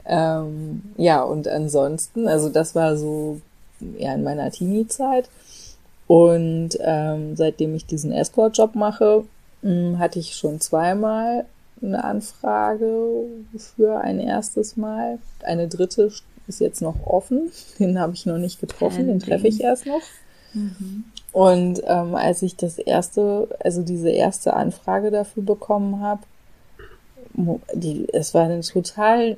[0.08, 3.42] Ähm, ja, und ansonsten, also das war so
[3.98, 5.30] ja in meiner Teenie-Zeit.
[6.08, 9.26] Und ähm, seitdem ich diesen Escort-Job mache,
[9.62, 11.46] mh, hm, hatte ich schon zweimal
[11.82, 13.26] eine Anfrage
[13.58, 15.20] für ein erstes Mal.
[15.44, 16.12] Eine dritte
[16.48, 17.52] ist jetzt noch offen.
[17.80, 20.02] Den habe ich noch nicht getroffen, den treffe ich erst noch.
[20.54, 21.04] Mhm.
[21.34, 26.22] Und ähm, als ich das erste, also diese erste Anfrage dafür bekommen habe,
[27.74, 29.38] die, es war eine total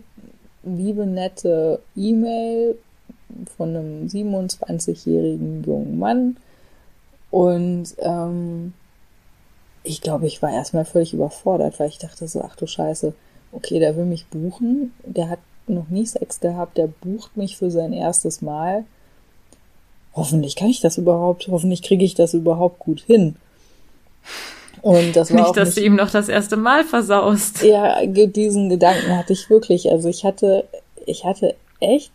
[0.64, 2.78] liebe, nette E-Mail
[3.58, 6.38] von einem 27-jährigen jungen Mann.
[7.32, 8.74] Und ähm,
[9.84, 13.14] ich glaube, ich war erstmal völlig überfordert, weil ich dachte so, ach du Scheiße,
[13.52, 17.72] okay, der will mich buchen, der hat noch nie Sex gehabt, der bucht mich für
[17.72, 18.86] sein erstes Mal.
[20.14, 23.36] Hoffentlich kann ich das überhaupt, hoffentlich kriege ich das überhaupt gut hin.
[24.82, 27.64] Und das war nicht, dass nicht, du ihm noch das erste Mal versaust.
[27.64, 29.92] Ja, diesen Gedanken hatte ich wirklich.
[29.92, 30.66] Also ich hatte,
[31.06, 32.12] ich hatte echt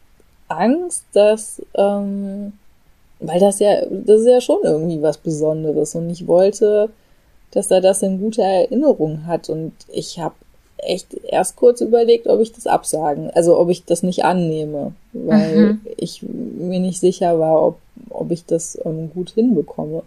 [0.49, 2.53] Angst, dass, ähm,
[3.21, 6.91] weil das ja, das ist ja schon irgendwie was Besonderes und ich wollte,
[7.51, 10.35] dass er das in guter Erinnerung hat und ich habe
[10.79, 15.57] echt erst kurz überlegt, ob ich das absagen, also ob ich das nicht annehme, weil
[15.57, 15.81] mhm.
[15.97, 17.79] ich mir nicht sicher war, ob,
[18.11, 20.03] ob ich das ähm, gut hinbekomme.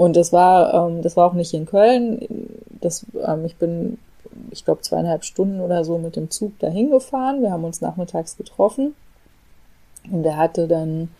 [0.00, 2.26] Und das war, ähm, das war auch nicht in Köln.
[2.80, 3.98] Das, ähm, ich bin,
[4.50, 7.42] ich glaube, zweieinhalb Stunden oder so mit dem Zug dahin gefahren.
[7.42, 8.94] Wir haben uns nachmittags getroffen.
[10.10, 11.10] Und er hatte dann,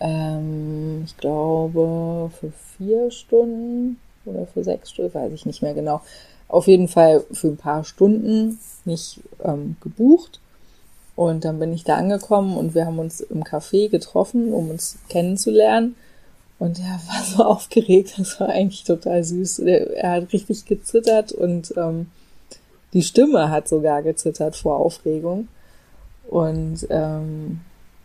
[0.00, 6.00] ähm, ich glaube, für vier Stunden oder für sechs Stunden, weiß ich nicht mehr genau,
[6.48, 10.40] auf jeden Fall für ein paar Stunden mich ähm, gebucht.
[11.14, 14.96] Und dann bin ich da angekommen und wir haben uns im Café getroffen, um uns
[15.10, 15.94] kennenzulernen.
[16.58, 19.60] Und er war so aufgeregt, das war eigentlich total süß.
[19.60, 22.10] Er, hat richtig gezittert und ähm,
[22.92, 25.48] die Stimme hat sogar gezittert vor Aufregung.
[26.28, 27.60] Und, ähm,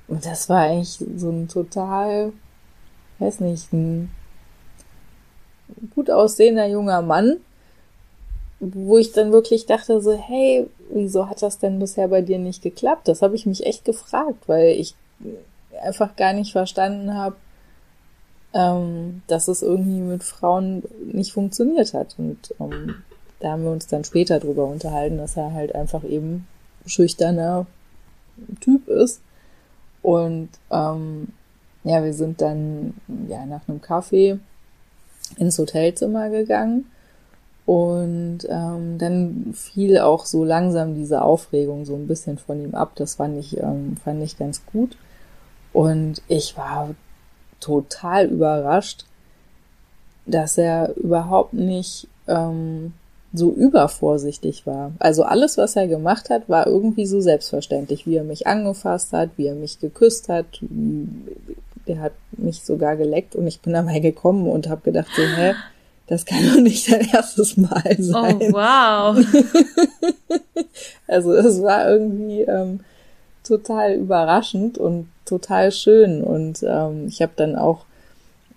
[0.08, 2.32] und das war eigentlich so ein total,
[3.20, 4.12] weiß nicht, ein
[5.96, 7.38] gut aussehender junger Mann,
[8.60, 12.62] wo ich dann wirklich dachte so, hey, wieso hat das denn bisher bei dir nicht
[12.62, 13.08] geklappt?
[13.08, 14.96] Das habe ich mich echt gefragt, weil ich
[15.82, 17.36] einfach gar nicht verstanden habe,
[18.54, 22.16] ähm, dass es irgendwie mit Frauen nicht funktioniert hat.
[22.18, 22.96] Und ähm,
[23.40, 26.48] da haben wir uns dann später drüber unterhalten, dass er halt einfach eben
[26.86, 27.66] schüchterner
[28.62, 29.22] Typ ist.
[30.02, 31.30] Und ähm,
[31.84, 32.94] ja, wir sind dann
[33.28, 34.40] ja nach einem Kaffee
[35.38, 36.86] ins Hotelzimmer gegangen
[37.66, 42.92] und ähm, dann fiel auch so langsam diese Aufregung so ein bisschen von ihm ab.
[42.96, 44.98] Das fand ich, ähm, fand ich ganz gut.
[45.72, 46.94] Und ich war
[47.64, 49.06] total überrascht,
[50.26, 52.94] dass er überhaupt nicht ähm,
[53.34, 54.92] so übervorsichtig war.
[55.00, 59.32] Also alles, was er gemacht hat, war irgendwie so selbstverständlich, wie er mich angefasst hat,
[59.38, 60.46] wie er mich geküsst hat.
[60.62, 65.56] Der hat mich sogar geleckt und ich bin dabei gekommen und habe gedacht so, hä,
[66.08, 68.40] das kann doch nicht dein erstes Mal oh, sein.
[68.42, 69.18] Oh, wow.
[71.08, 72.82] also es war irgendwie ähm,
[73.44, 76.24] total überraschend und total schön.
[76.24, 77.86] Und ähm, ich habe dann auch,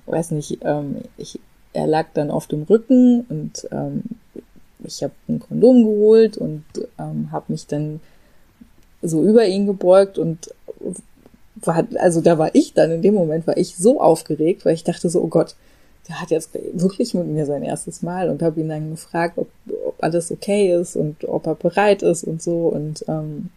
[0.07, 1.39] weiß nicht, ähm, ich,
[1.73, 4.03] er lag dann auf dem Rücken und ähm,
[4.85, 6.65] ich habe ein Kondom geholt und
[6.99, 8.01] ähm, habe mich dann
[9.03, 10.51] so über ihn gebeugt und
[11.57, 14.85] war, also da war ich dann in dem Moment war ich so aufgeregt, weil ich
[14.85, 15.55] dachte so, oh Gott,
[16.09, 19.49] der hat jetzt wirklich mit mir sein erstes Mal und habe ihn dann gefragt, ob,
[19.85, 22.69] ob alles okay ist und ob er bereit ist und so.
[22.69, 23.51] Und ähm,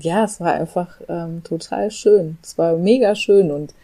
[0.00, 2.38] ja, es war einfach ähm, total schön.
[2.42, 3.74] Es war mega schön und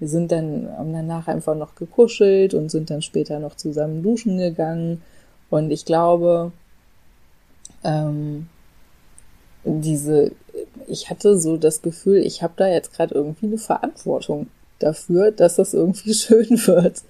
[0.00, 4.38] wir sind dann haben danach einfach noch gekuschelt und sind dann später noch zusammen duschen
[4.38, 5.02] gegangen.
[5.50, 6.52] Und ich glaube,
[7.84, 8.48] ähm,
[9.64, 10.32] diese,
[10.88, 15.56] ich hatte so das Gefühl, ich habe da jetzt gerade irgendwie eine Verantwortung dafür, dass
[15.56, 17.02] das irgendwie schön wird.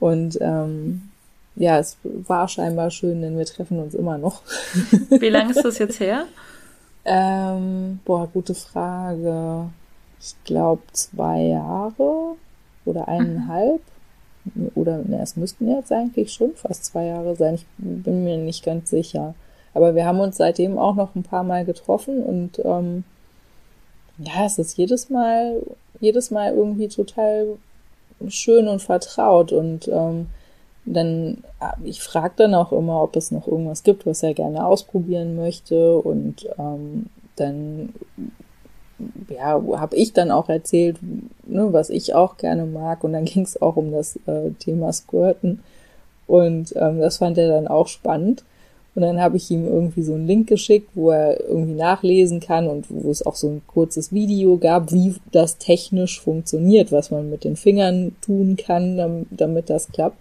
[0.00, 1.10] Und ähm,
[1.54, 4.42] ja, es war scheinbar schön, denn wir treffen uns immer noch.
[5.10, 6.26] Wie lange ist das jetzt her?
[7.04, 9.70] ähm, boah, gute Frage.
[10.20, 12.36] Ich glaube zwei Jahre
[12.84, 13.80] oder eineinhalb.
[14.44, 14.70] Mhm.
[14.74, 17.54] Oder ne, es müssten jetzt eigentlich schon fast zwei Jahre sein.
[17.54, 19.34] Ich bin mir nicht ganz sicher.
[19.74, 23.04] Aber wir haben uns seitdem auch noch ein paar Mal getroffen und ähm,
[24.18, 25.62] ja, es ist jedes Mal,
[26.00, 27.58] jedes Mal irgendwie total
[28.28, 30.26] schön und vertraut und ähm,
[30.84, 34.66] dann, ah, ich frage dann auch immer, ob es noch irgendwas gibt, was er gerne
[34.66, 37.94] ausprobieren möchte und ähm, dann
[39.28, 40.98] ja, habe ich dann auch erzählt,
[41.46, 43.04] ne, was ich auch gerne mag.
[43.04, 45.60] Und dann ging es auch um das äh, Thema Squirten.
[46.26, 48.44] Und ähm, das fand er dann auch spannend.
[48.94, 52.68] Und dann habe ich ihm irgendwie so einen Link geschickt, wo er irgendwie nachlesen kann
[52.68, 57.30] und wo es auch so ein kurzes Video gab, wie das technisch funktioniert, was man
[57.30, 60.18] mit den Fingern tun kann, damit das klappt.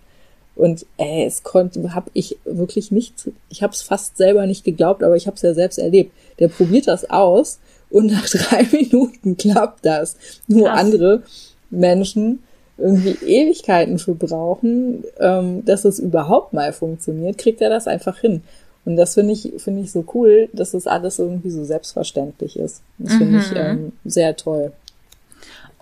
[0.56, 5.04] Und ey, es konnte, habe ich wirklich nicht, ich habe es fast selber nicht geglaubt,
[5.04, 6.12] aber ich habe es ja selbst erlebt.
[6.40, 7.60] Der probiert das aus
[7.90, 10.18] und nach drei Minuten klappt das.
[10.48, 10.80] Nur Krass.
[10.80, 11.24] andere
[11.70, 12.44] Menschen
[12.78, 18.42] irgendwie Ewigkeiten für brauchen, ähm, dass es überhaupt mal funktioniert, kriegt er das einfach hin.
[18.84, 22.82] Und das finde ich, finde ich so cool, dass das alles irgendwie so selbstverständlich ist.
[22.98, 23.40] Das finde mhm.
[23.40, 24.72] ich ähm, sehr toll.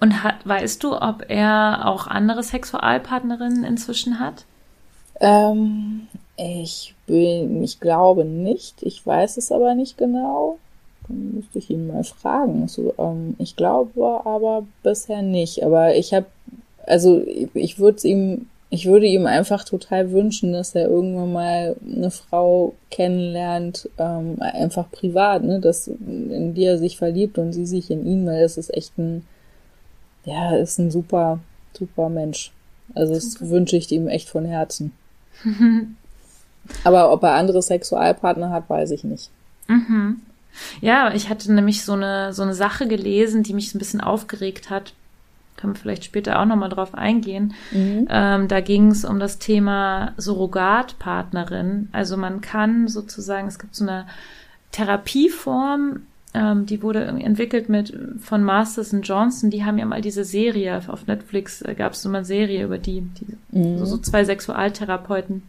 [0.01, 4.45] Und hat, weißt du, ob er auch andere Sexualpartnerinnen inzwischen hat?
[5.19, 8.82] Ähm, ich bin, ich glaube nicht.
[8.84, 10.58] Ich weiß es aber nicht genau.
[11.08, 12.67] Dann müsste ich ihn mal fragen.
[12.67, 15.63] So, ähm, ich glaube aber bisher nicht.
[15.63, 16.27] Aber ich habe,
[16.86, 21.75] also ich, ich würde ihm, ich würde ihm einfach total wünschen, dass er irgendwann mal
[21.86, 27.65] eine Frau kennenlernt, ähm, einfach privat, ne, dass in die er sich verliebt und sie
[27.65, 29.25] sich in ihn, weil das ist echt ein,
[30.23, 31.39] ja, ist ein super,
[31.73, 32.51] super Mensch.
[32.95, 34.91] Also das wünsche ich ihm echt von Herzen.
[36.84, 39.30] Aber ob er andere Sexualpartner hat, weiß ich nicht.
[39.67, 40.21] Mhm.
[40.82, 44.02] Ja, ich hatte nämlich so eine, so eine Sache gelesen, die mich so ein bisschen
[44.02, 44.93] aufgeregt hat.
[45.58, 47.54] Können wir vielleicht später auch nochmal drauf eingehen.
[47.71, 48.08] Mhm.
[48.10, 51.89] Ähm, da ging es um das Thema Surrogatpartnerin.
[51.91, 54.06] Also man kann sozusagen, es gibt so eine
[54.71, 59.50] Therapieform, ähm, die wurde entwickelt mit von Masters und Johnson.
[59.50, 62.78] Die haben ja mal diese Serie auf Netflix, äh, gab es so eine Serie über
[62.78, 63.80] die, die mhm.
[63.80, 65.44] so, so, zwei Sexualtherapeuten,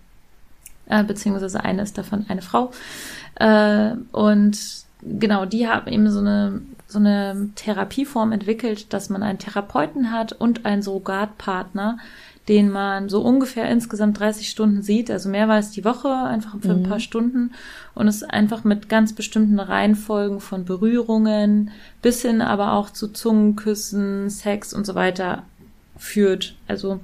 [0.86, 2.72] äh, beziehungsweise eine ist davon eine Frau.
[3.34, 4.58] Äh, und
[5.02, 10.32] genau, die haben eben so eine, so eine Therapieform entwickelt, dass man einen Therapeuten hat
[10.32, 11.98] und einen Surrogatpartner,
[12.48, 16.82] den man so ungefähr insgesamt 30 Stunden sieht, also mehrmals die Woche, einfach für ein
[16.82, 16.88] mhm.
[16.88, 17.52] paar Stunden
[17.94, 21.70] und es einfach mit ganz bestimmten Reihenfolgen von Berührungen
[22.02, 25.44] bis hin aber auch zu Zungenküssen, Sex und so weiter
[25.96, 26.56] führt.
[26.66, 27.00] Also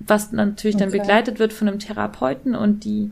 [0.00, 0.84] was natürlich okay.
[0.84, 3.10] dann begleitet wird von einem Therapeuten und die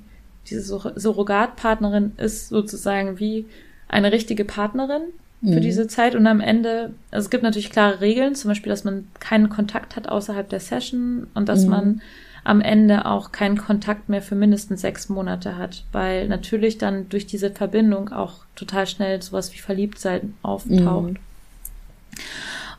[0.49, 0.63] diese
[0.97, 3.47] Surrogatpartnerin ist sozusagen wie
[3.89, 5.03] eine richtige Partnerin
[5.43, 5.61] für mhm.
[5.61, 9.09] diese Zeit und am Ende, also es gibt natürlich klare Regeln, zum Beispiel, dass man
[9.21, 11.71] keinen Kontakt hat außerhalb der Session und dass mhm.
[11.71, 12.03] man
[12.45, 17.27] am Ende auch keinen Kontakt mehr für mindestens sechs Monate hat, weil natürlich dann durch
[17.27, 21.13] diese Verbindung auch total schnell sowas wie Verliebtsein auftaucht.
[21.13, 21.19] Mhm.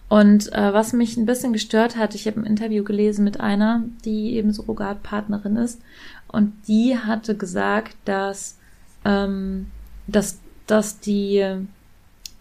[0.09, 3.83] Und äh, was mich ein bisschen gestört hat, ich habe ein Interview gelesen mit einer,
[4.03, 5.81] die eben Surrogatpartnerin ist,
[6.27, 8.57] und die hatte gesagt, dass,
[9.03, 9.67] ähm,
[10.07, 11.45] dass dass die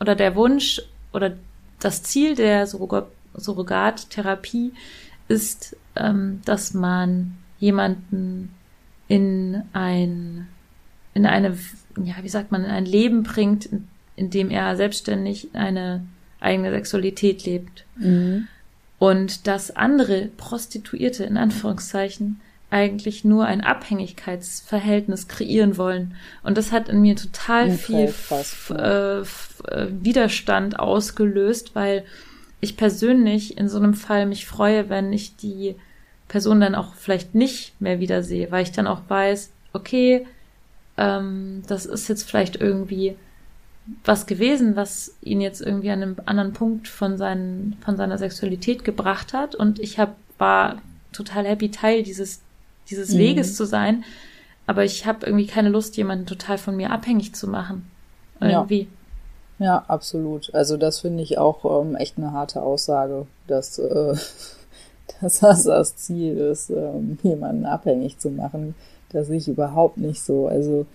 [0.00, 0.82] oder der Wunsch
[1.12, 1.36] oder
[1.78, 4.72] das Ziel der Surrogat Surrogattherapie
[5.28, 8.52] ist, ähm, dass man jemanden
[9.06, 10.48] in ein
[11.14, 11.56] in eine
[12.02, 16.04] ja wie sagt man in ein Leben bringt, in, in dem er selbstständig eine
[16.40, 17.84] eigene Sexualität lebt.
[17.96, 18.48] Mhm.
[18.98, 26.14] Und dass andere Prostituierte in Anführungszeichen eigentlich nur ein Abhängigkeitsverhältnis kreieren wollen.
[26.42, 32.04] Und das hat in mir total okay, viel krass, äh, äh, Widerstand ausgelöst, weil
[32.61, 35.74] ich persönlich in so einem Fall mich freue, wenn ich die
[36.28, 40.26] Person dann auch vielleicht nicht mehr wiedersehe, weil ich dann auch weiß, okay,
[40.96, 43.16] ähm, das ist jetzt vielleicht irgendwie
[44.04, 48.85] was gewesen, was ihn jetzt irgendwie an einem anderen Punkt von, seinen, von seiner Sexualität
[48.85, 49.56] gebracht hat.
[49.56, 50.80] Und ich hab, war
[51.12, 52.42] total happy, Teil dieses
[52.90, 53.18] dieses mhm.
[53.18, 54.05] Weges zu sein.
[54.66, 57.90] Aber ich habe irgendwie keine Lust, jemanden total von mir abhängig zu machen.
[58.40, 58.88] Irgendwie.
[59.59, 60.55] Ja, ja absolut.
[60.55, 64.14] Also das finde ich auch ähm, echt eine harte Aussage, dass, äh,
[65.20, 68.74] dass das das Ziel ist, ähm, jemanden abhängig zu machen.
[69.11, 70.46] Das sehe ich überhaupt nicht so.
[70.46, 70.87] Also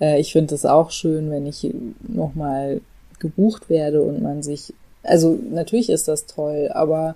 [0.00, 2.80] äh, ich finde es auch schön, wenn ich nochmal
[3.20, 7.14] gebucht werde und man sich, also natürlich ist das toll, aber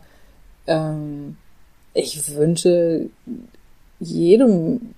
[0.67, 1.37] ähm,
[1.95, 3.09] ich wünsche
[4.01, 4.95] jedem,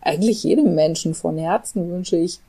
[0.00, 2.40] eigentlich jedem Menschen von Herzen wünsche ich,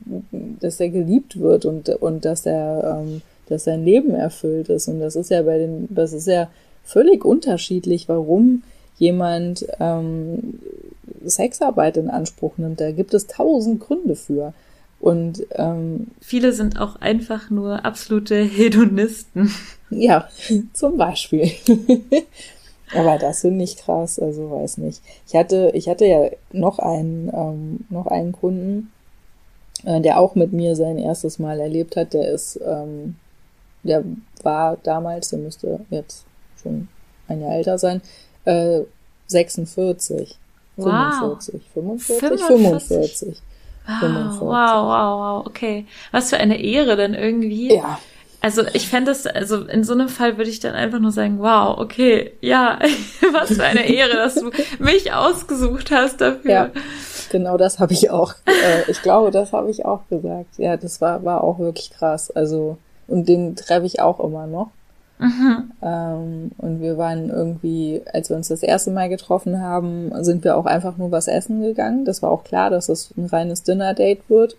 [0.60, 4.88] dass er geliebt wird und, und dass er, ähm, dass sein Leben erfüllt ist.
[4.88, 6.48] Und das ist ja bei den, das ist ja
[6.84, 8.62] völlig unterschiedlich, warum
[8.98, 10.58] jemand ähm,
[11.24, 12.80] Sexarbeit in Anspruch nimmt.
[12.80, 14.54] Da gibt es tausend Gründe für.
[14.98, 19.52] Und ähm, viele sind auch einfach nur absolute Hedonisten.
[19.90, 20.28] Ja,
[20.72, 21.50] zum Beispiel.
[22.94, 25.02] Aber das finde ich krass, also weiß nicht.
[25.26, 28.92] Ich hatte, ich hatte ja noch einen, ähm, noch einen Kunden,
[29.84, 33.16] äh, der auch mit mir sein erstes Mal erlebt hat, der ist, ähm,
[33.82, 34.04] der
[34.42, 36.24] war damals, der müsste jetzt
[36.62, 36.88] schon
[37.28, 38.00] ein Jahr älter sein,
[38.44, 38.82] äh,
[39.26, 40.38] 46.
[40.76, 41.38] Wow.
[41.40, 42.46] 45, 45, 45.
[42.46, 43.42] 45.
[43.86, 44.40] Wow, 45.
[44.40, 45.86] wow, wow, wow, okay.
[46.12, 47.74] Was für eine Ehre denn irgendwie.
[47.74, 47.98] Ja.
[48.46, 51.40] Also ich fände es, also in so einem Fall würde ich dann einfach nur sagen,
[51.40, 52.78] wow, okay, ja,
[53.32, 56.48] was für eine Ehre, dass du mich ausgesucht hast dafür.
[56.48, 56.70] Ja,
[57.28, 60.58] genau das habe ich auch, äh, ich glaube, das habe ich auch gesagt.
[60.58, 62.30] Ja, das war, war auch wirklich krass.
[62.30, 62.78] Also,
[63.08, 64.70] und den treffe ich auch immer noch.
[65.18, 65.72] Mhm.
[65.82, 70.56] Ähm, und wir waren irgendwie, als wir uns das erste Mal getroffen haben, sind wir
[70.56, 72.04] auch einfach nur was essen gegangen.
[72.04, 74.56] Das war auch klar, dass es ein reines Dinner-Date wird.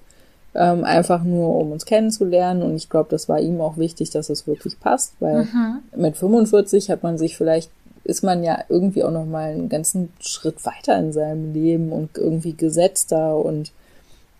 [0.55, 2.63] Ähm, einfach nur, um uns kennenzulernen.
[2.63, 5.79] Und ich glaube, das war ihm auch wichtig, dass es wirklich passt, weil mhm.
[5.95, 7.69] mit 45 hat man sich vielleicht,
[8.03, 12.17] ist man ja irgendwie auch noch mal einen ganzen Schritt weiter in seinem Leben und
[12.17, 13.71] irgendwie gesetzter und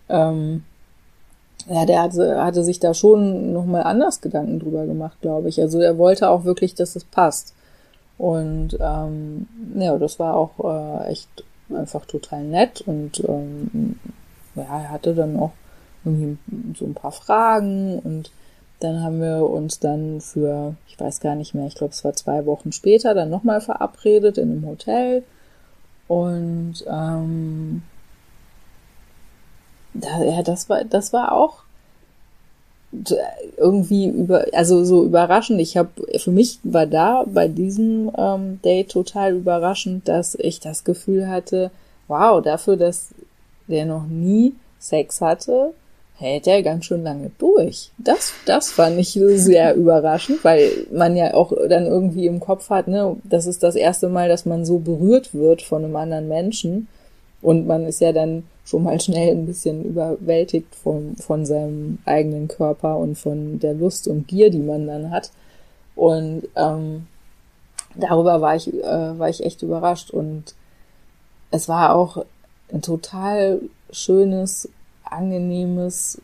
[0.08, 0.64] ähm,
[1.68, 5.60] ja, der hatte, hatte sich da schon nochmal anders Gedanken drüber gemacht, glaube ich.
[5.60, 7.54] Also er wollte auch wirklich, dass es passt.
[8.16, 11.28] Und ähm, ja, das war auch äh, echt
[11.74, 12.80] einfach total nett.
[12.82, 13.98] Und ähm,
[14.54, 15.52] ja, er hatte dann auch
[16.08, 16.38] irgendwie
[16.76, 18.30] so ein paar Fragen und
[18.80, 22.12] dann haben wir uns dann für, ich weiß gar nicht mehr, ich glaube es war
[22.14, 25.24] zwei Wochen später, dann nochmal verabredet in einem Hotel.
[26.06, 27.82] Und ähm,
[29.94, 31.64] da, ja, das war, das war auch
[33.58, 35.60] irgendwie über, also so überraschend.
[35.60, 40.84] Ich habe, für mich war da bei diesem ähm, Date total überraschend, dass ich das
[40.84, 41.70] Gefühl hatte,
[42.06, 43.08] wow, dafür, dass
[43.66, 45.74] der noch nie Sex hatte,
[46.18, 47.92] hält er ganz schön lange durch.
[47.96, 52.88] Das, das fand ich sehr überraschend, weil man ja auch dann irgendwie im Kopf hat,
[52.88, 56.88] ne, das ist das erste Mal, dass man so berührt wird von einem anderen Menschen.
[57.40, 62.48] Und man ist ja dann schon mal schnell ein bisschen überwältigt von, von seinem eigenen
[62.48, 65.30] Körper und von der Lust und Gier, die man dann hat.
[65.94, 67.06] Und ähm,
[67.94, 70.10] darüber war ich, äh, war ich echt überrascht.
[70.10, 70.56] Und
[71.52, 72.24] es war auch
[72.72, 73.60] ein total
[73.92, 74.68] schönes,
[75.12, 76.20] angenehmes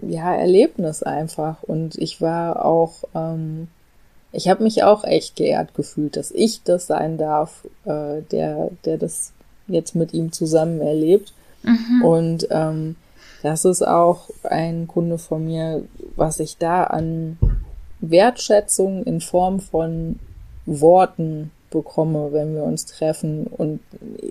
[0.00, 1.62] ja, Erlebnis einfach.
[1.62, 3.68] Und ich war auch, ähm,
[4.32, 8.98] ich habe mich auch echt geehrt gefühlt, dass ich das sein darf, äh, der, der
[8.98, 9.32] das
[9.68, 11.32] jetzt mit ihm zusammen erlebt.
[11.62, 12.04] Mhm.
[12.04, 12.96] Und ähm,
[13.42, 15.84] das ist auch ein Kunde von mir,
[16.16, 17.38] was ich da an
[18.00, 20.18] Wertschätzung in Form von
[20.66, 23.46] Worten bekomme, wenn wir uns treffen.
[23.46, 23.80] Und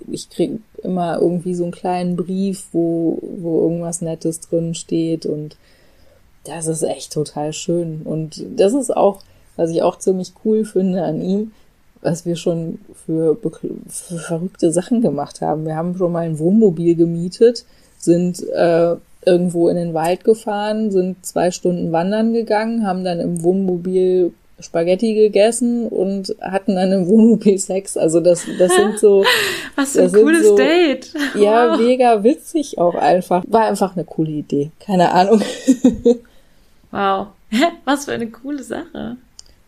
[0.09, 5.25] ich kriege immer irgendwie so einen kleinen Brief, wo, wo irgendwas Nettes drin steht.
[5.25, 5.57] Und
[6.45, 8.01] das ist echt total schön.
[8.03, 9.21] Und das ist auch,
[9.57, 11.51] was ich auch ziemlich cool finde an ihm,
[12.01, 15.65] was wir schon für, für verrückte Sachen gemacht haben.
[15.65, 17.65] Wir haben schon mal ein Wohnmobil gemietet,
[17.97, 23.43] sind äh, irgendwo in den Wald gefahren, sind zwei Stunden wandern gegangen, haben dann im
[23.43, 27.97] Wohnmobil Spaghetti gegessen und hatten dann im Wohnmobil Sex.
[27.97, 29.23] Also das, das sind so.
[29.75, 31.13] Was für ein cooles so, Date.
[31.35, 33.43] Ja, mega witzig auch einfach.
[33.47, 34.71] War einfach eine coole Idee.
[34.79, 35.41] Keine Ahnung.
[36.91, 37.27] wow.
[37.85, 39.17] Was für eine coole Sache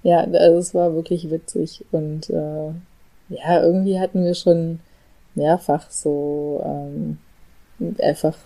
[0.04, 2.72] ja, also es war wirklich witzig und äh,
[3.30, 4.80] ja, irgendwie hatten wir schon
[5.34, 7.18] mehrfach so ähm,
[8.02, 8.38] einfach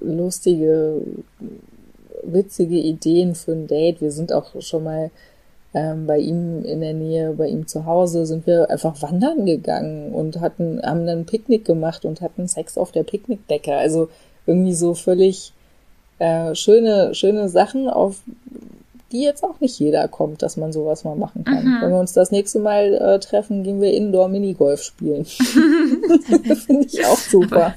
[0.00, 1.02] lustige,
[2.22, 4.00] witzige Ideen für ein Date.
[4.00, 5.10] Wir sind auch schon mal
[5.74, 10.12] ähm, bei ihm in der Nähe, bei ihm zu Hause, sind wir einfach wandern gegangen
[10.12, 13.74] und hatten, haben dann Picknick gemacht und hatten Sex auf der Picknickdecke.
[13.74, 14.08] Also
[14.46, 15.52] irgendwie so völlig
[16.18, 18.22] äh, schöne, schöne Sachen, auf
[19.12, 21.64] die jetzt auch nicht jeder kommt, dass man sowas mal machen kann.
[21.64, 21.78] Mhm.
[21.82, 25.24] Wenn wir uns das nächste Mal äh, treffen, gehen wir Indoor Minigolf spielen.
[26.66, 27.74] Finde ich auch super.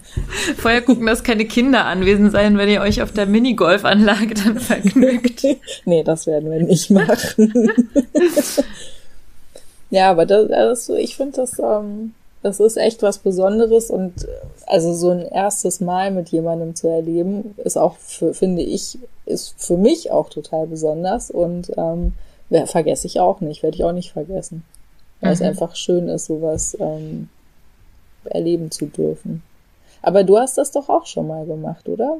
[0.57, 5.45] Vorher gucken, dass keine Kinder anwesend sein, wenn ihr euch auf der Minigolfanlage dann vergnügt.
[5.85, 7.71] nee, das werden wir nicht machen.
[9.89, 12.13] ja, aber das, also ich finde das, ähm,
[12.45, 14.27] das ist echt was Besonderes und äh,
[14.67, 19.55] also so ein erstes Mal mit jemandem zu erleben, ist auch für, finde ich, ist
[19.57, 22.13] für mich auch total besonders und ähm,
[22.67, 24.63] vergesse ich auch nicht, werde ich auch nicht vergessen.
[25.21, 25.33] Weil mhm.
[25.33, 27.29] es einfach schön ist, sowas ähm,
[28.25, 29.41] erleben zu dürfen.
[30.03, 32.17] Aber du hast das doch auch schon mal gemacht, oder?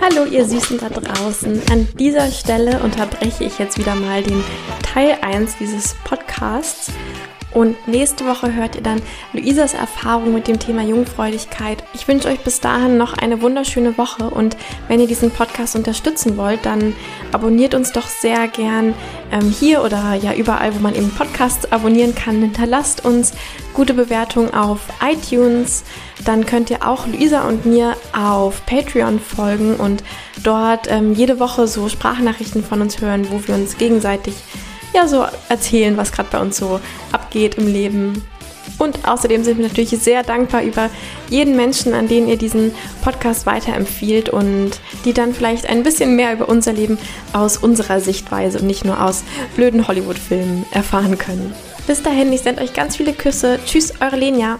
[0.00, 1.62] Hallo ihr Süßen da draußen.
[1.72, 4.44] An dieser Stelle unterbreche ich jetzt wieder mal den
[4.84, 6.92] Teil 1 dieses Podcasts
[7.52, 11.82] und nächste Woche hört ihr dann Luisas Erfahrung mit dem Thema Jungfräulichkeit.
[11.94, 14.56] Ich wünsche euch bis dahin noch eine wunderschöne Woche und
[14.88, 16.94] wenn ihr diesen Podcast unterstützen wollt, dann
[17.32, 18.94] abonniert uns doch sehr gern
[19.32, 22.40] ähm, hier oder ja überall, wo man eben Podcasts abonnieren kann.
[22.40, 23.32] Hinterlasst uns
[23.74, 25.84] gute Bewertungen auf iTunes
[26.24, 30.02] dann könnt ihr auch Luisa und mir auf Patreon folgen und
[30.42, 34.34] dort ähm, jede Woche so Sprachnachrichten von uns hören, wo wir uns gegenseitig
[34.92, 36.80] ja so erzählen, was gerade bei uns so
[37.30, 38.24] abgeht im Leben.
[38.78, 40.90] Und außerdem sind wir natürlich sehr dankbar über
[41.28, 42.72] jeden Menschen, an den ihr diesen
[43.02, 44.72] Podcast weiterempfiehlt und
[45.04, 46.98] die dann vielleicht ein bisschen mehr über unser Leben
[47.32, 49.22] aus unserer Sichtweise und nicht nur aus
[49.54, 51.54] blöden Hollywood-Filmen erfahren können.
[51.86, 53.58] Bis dahin, ich sende euch ganz viele Küsse.
[53.64, 54.58] Tschüss, eure Lenia.